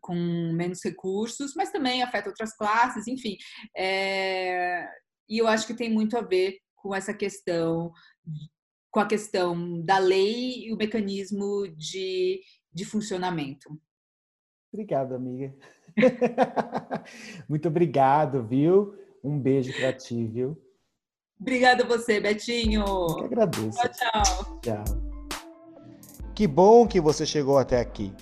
com 0.00 0.14
menos 0.52 0.82
recursos, 0.82 1.54
mas 1.54 1.70
também 1.70 2.02
afeta 2.02 2.28
outras 2.28 2.56
classes, 2.56 3.06
enfim. 3.06 3.36
É... 3.76 4.88
E 5.28 5.38
eu 5.38 5.46
acho 5.46 5.66
que 5.66 5.74
tem 5.74 5.90
muito 5.90 6.16
a 6.16 6.22
ver 6.22 6.58
com 6.74 6.94
essa 6.94 7.14
questão, 7.14 7.92
com 8.90 9.00
a 9.00 9.06
questão 9.06 9.84
da 9.84 9.98
lei 9.98 10.66
e 10.66 10.72
o 10.72 10.76
mecanismo 10.76 11.68
de, 11.76 12.40
de 12.72 12.84
funcionamento. 12.84 13.80
Obrigado, 14.72 15.14
amiga. 15.14 15.54
muito 17.48 17.68
obrigado, 17.68 18.42
viu? 18.42 18.94
Um 19.22 19.38
beijo 19.38 19.72
para 19.72 19.92
ti, 19.92 20.26
viu? 20.26 20.56
Obrigada 21.40 21.84
a 21.84 21.86
você, 21.86 22.20
Betinho. 22.20 22.84
Eu 22.84 23.16
que 23.16 23.24
agradeço. 23.24 23.78
Tchau, 23.78 23.90
tchau. 23.90 24.60
Tchau. 24.60 24.84
Que 26.34 26.46
bom 26.46 26.86
que 26.86 27.00
você 27.00 27.24
chegou 27.24 27.58
até 27.58 27.80
aqui. 27.80 28.12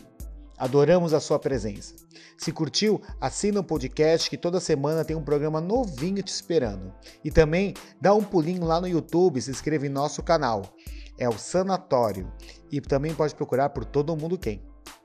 Adoramos 0.57 1.13
a 1.13 1.21
sua 1.21 1.39
presença. 1.39 1.95
Se 2.39 2.53
curtiu, 2.53 3.01
assina 3.21 3.61
o 3.61 3.65
podcast 3.65 4.29
que 4.29 4.37
toda 4.37 4.61
semana 4.61 5.05
tem 5.05 5.17
um 5.17 5.23
programa 5.23 5.61
novinho 5.61 6.23
te 6.23 6.29
esperando. 6.29 6.93
E 7.25 7.31
também 7.31 7.75
dá 8.01 8.15
um 8.15 8.23
pulinho 8.23 8.65
lá 8.65 8.81
no 8.81 8.89
YouTube, 8.89 9.41
se 9.41 9.51
inscreva 9.51 9.87
em 9.87 9.91
nosso 9.91 10.23
canal. 10.23 10.63
É 11.19 11.29
o 11.29 11.39
Sanatório. 11.39 12.33
E 12.71 12.81
também 12.81 13.15
pode 13.15 13.35
procurar 13.35 13.71
por 13.71 13.85
Todo 13.85 14.17
Mundo 14.17 14.39
Quem. 14.39 14.63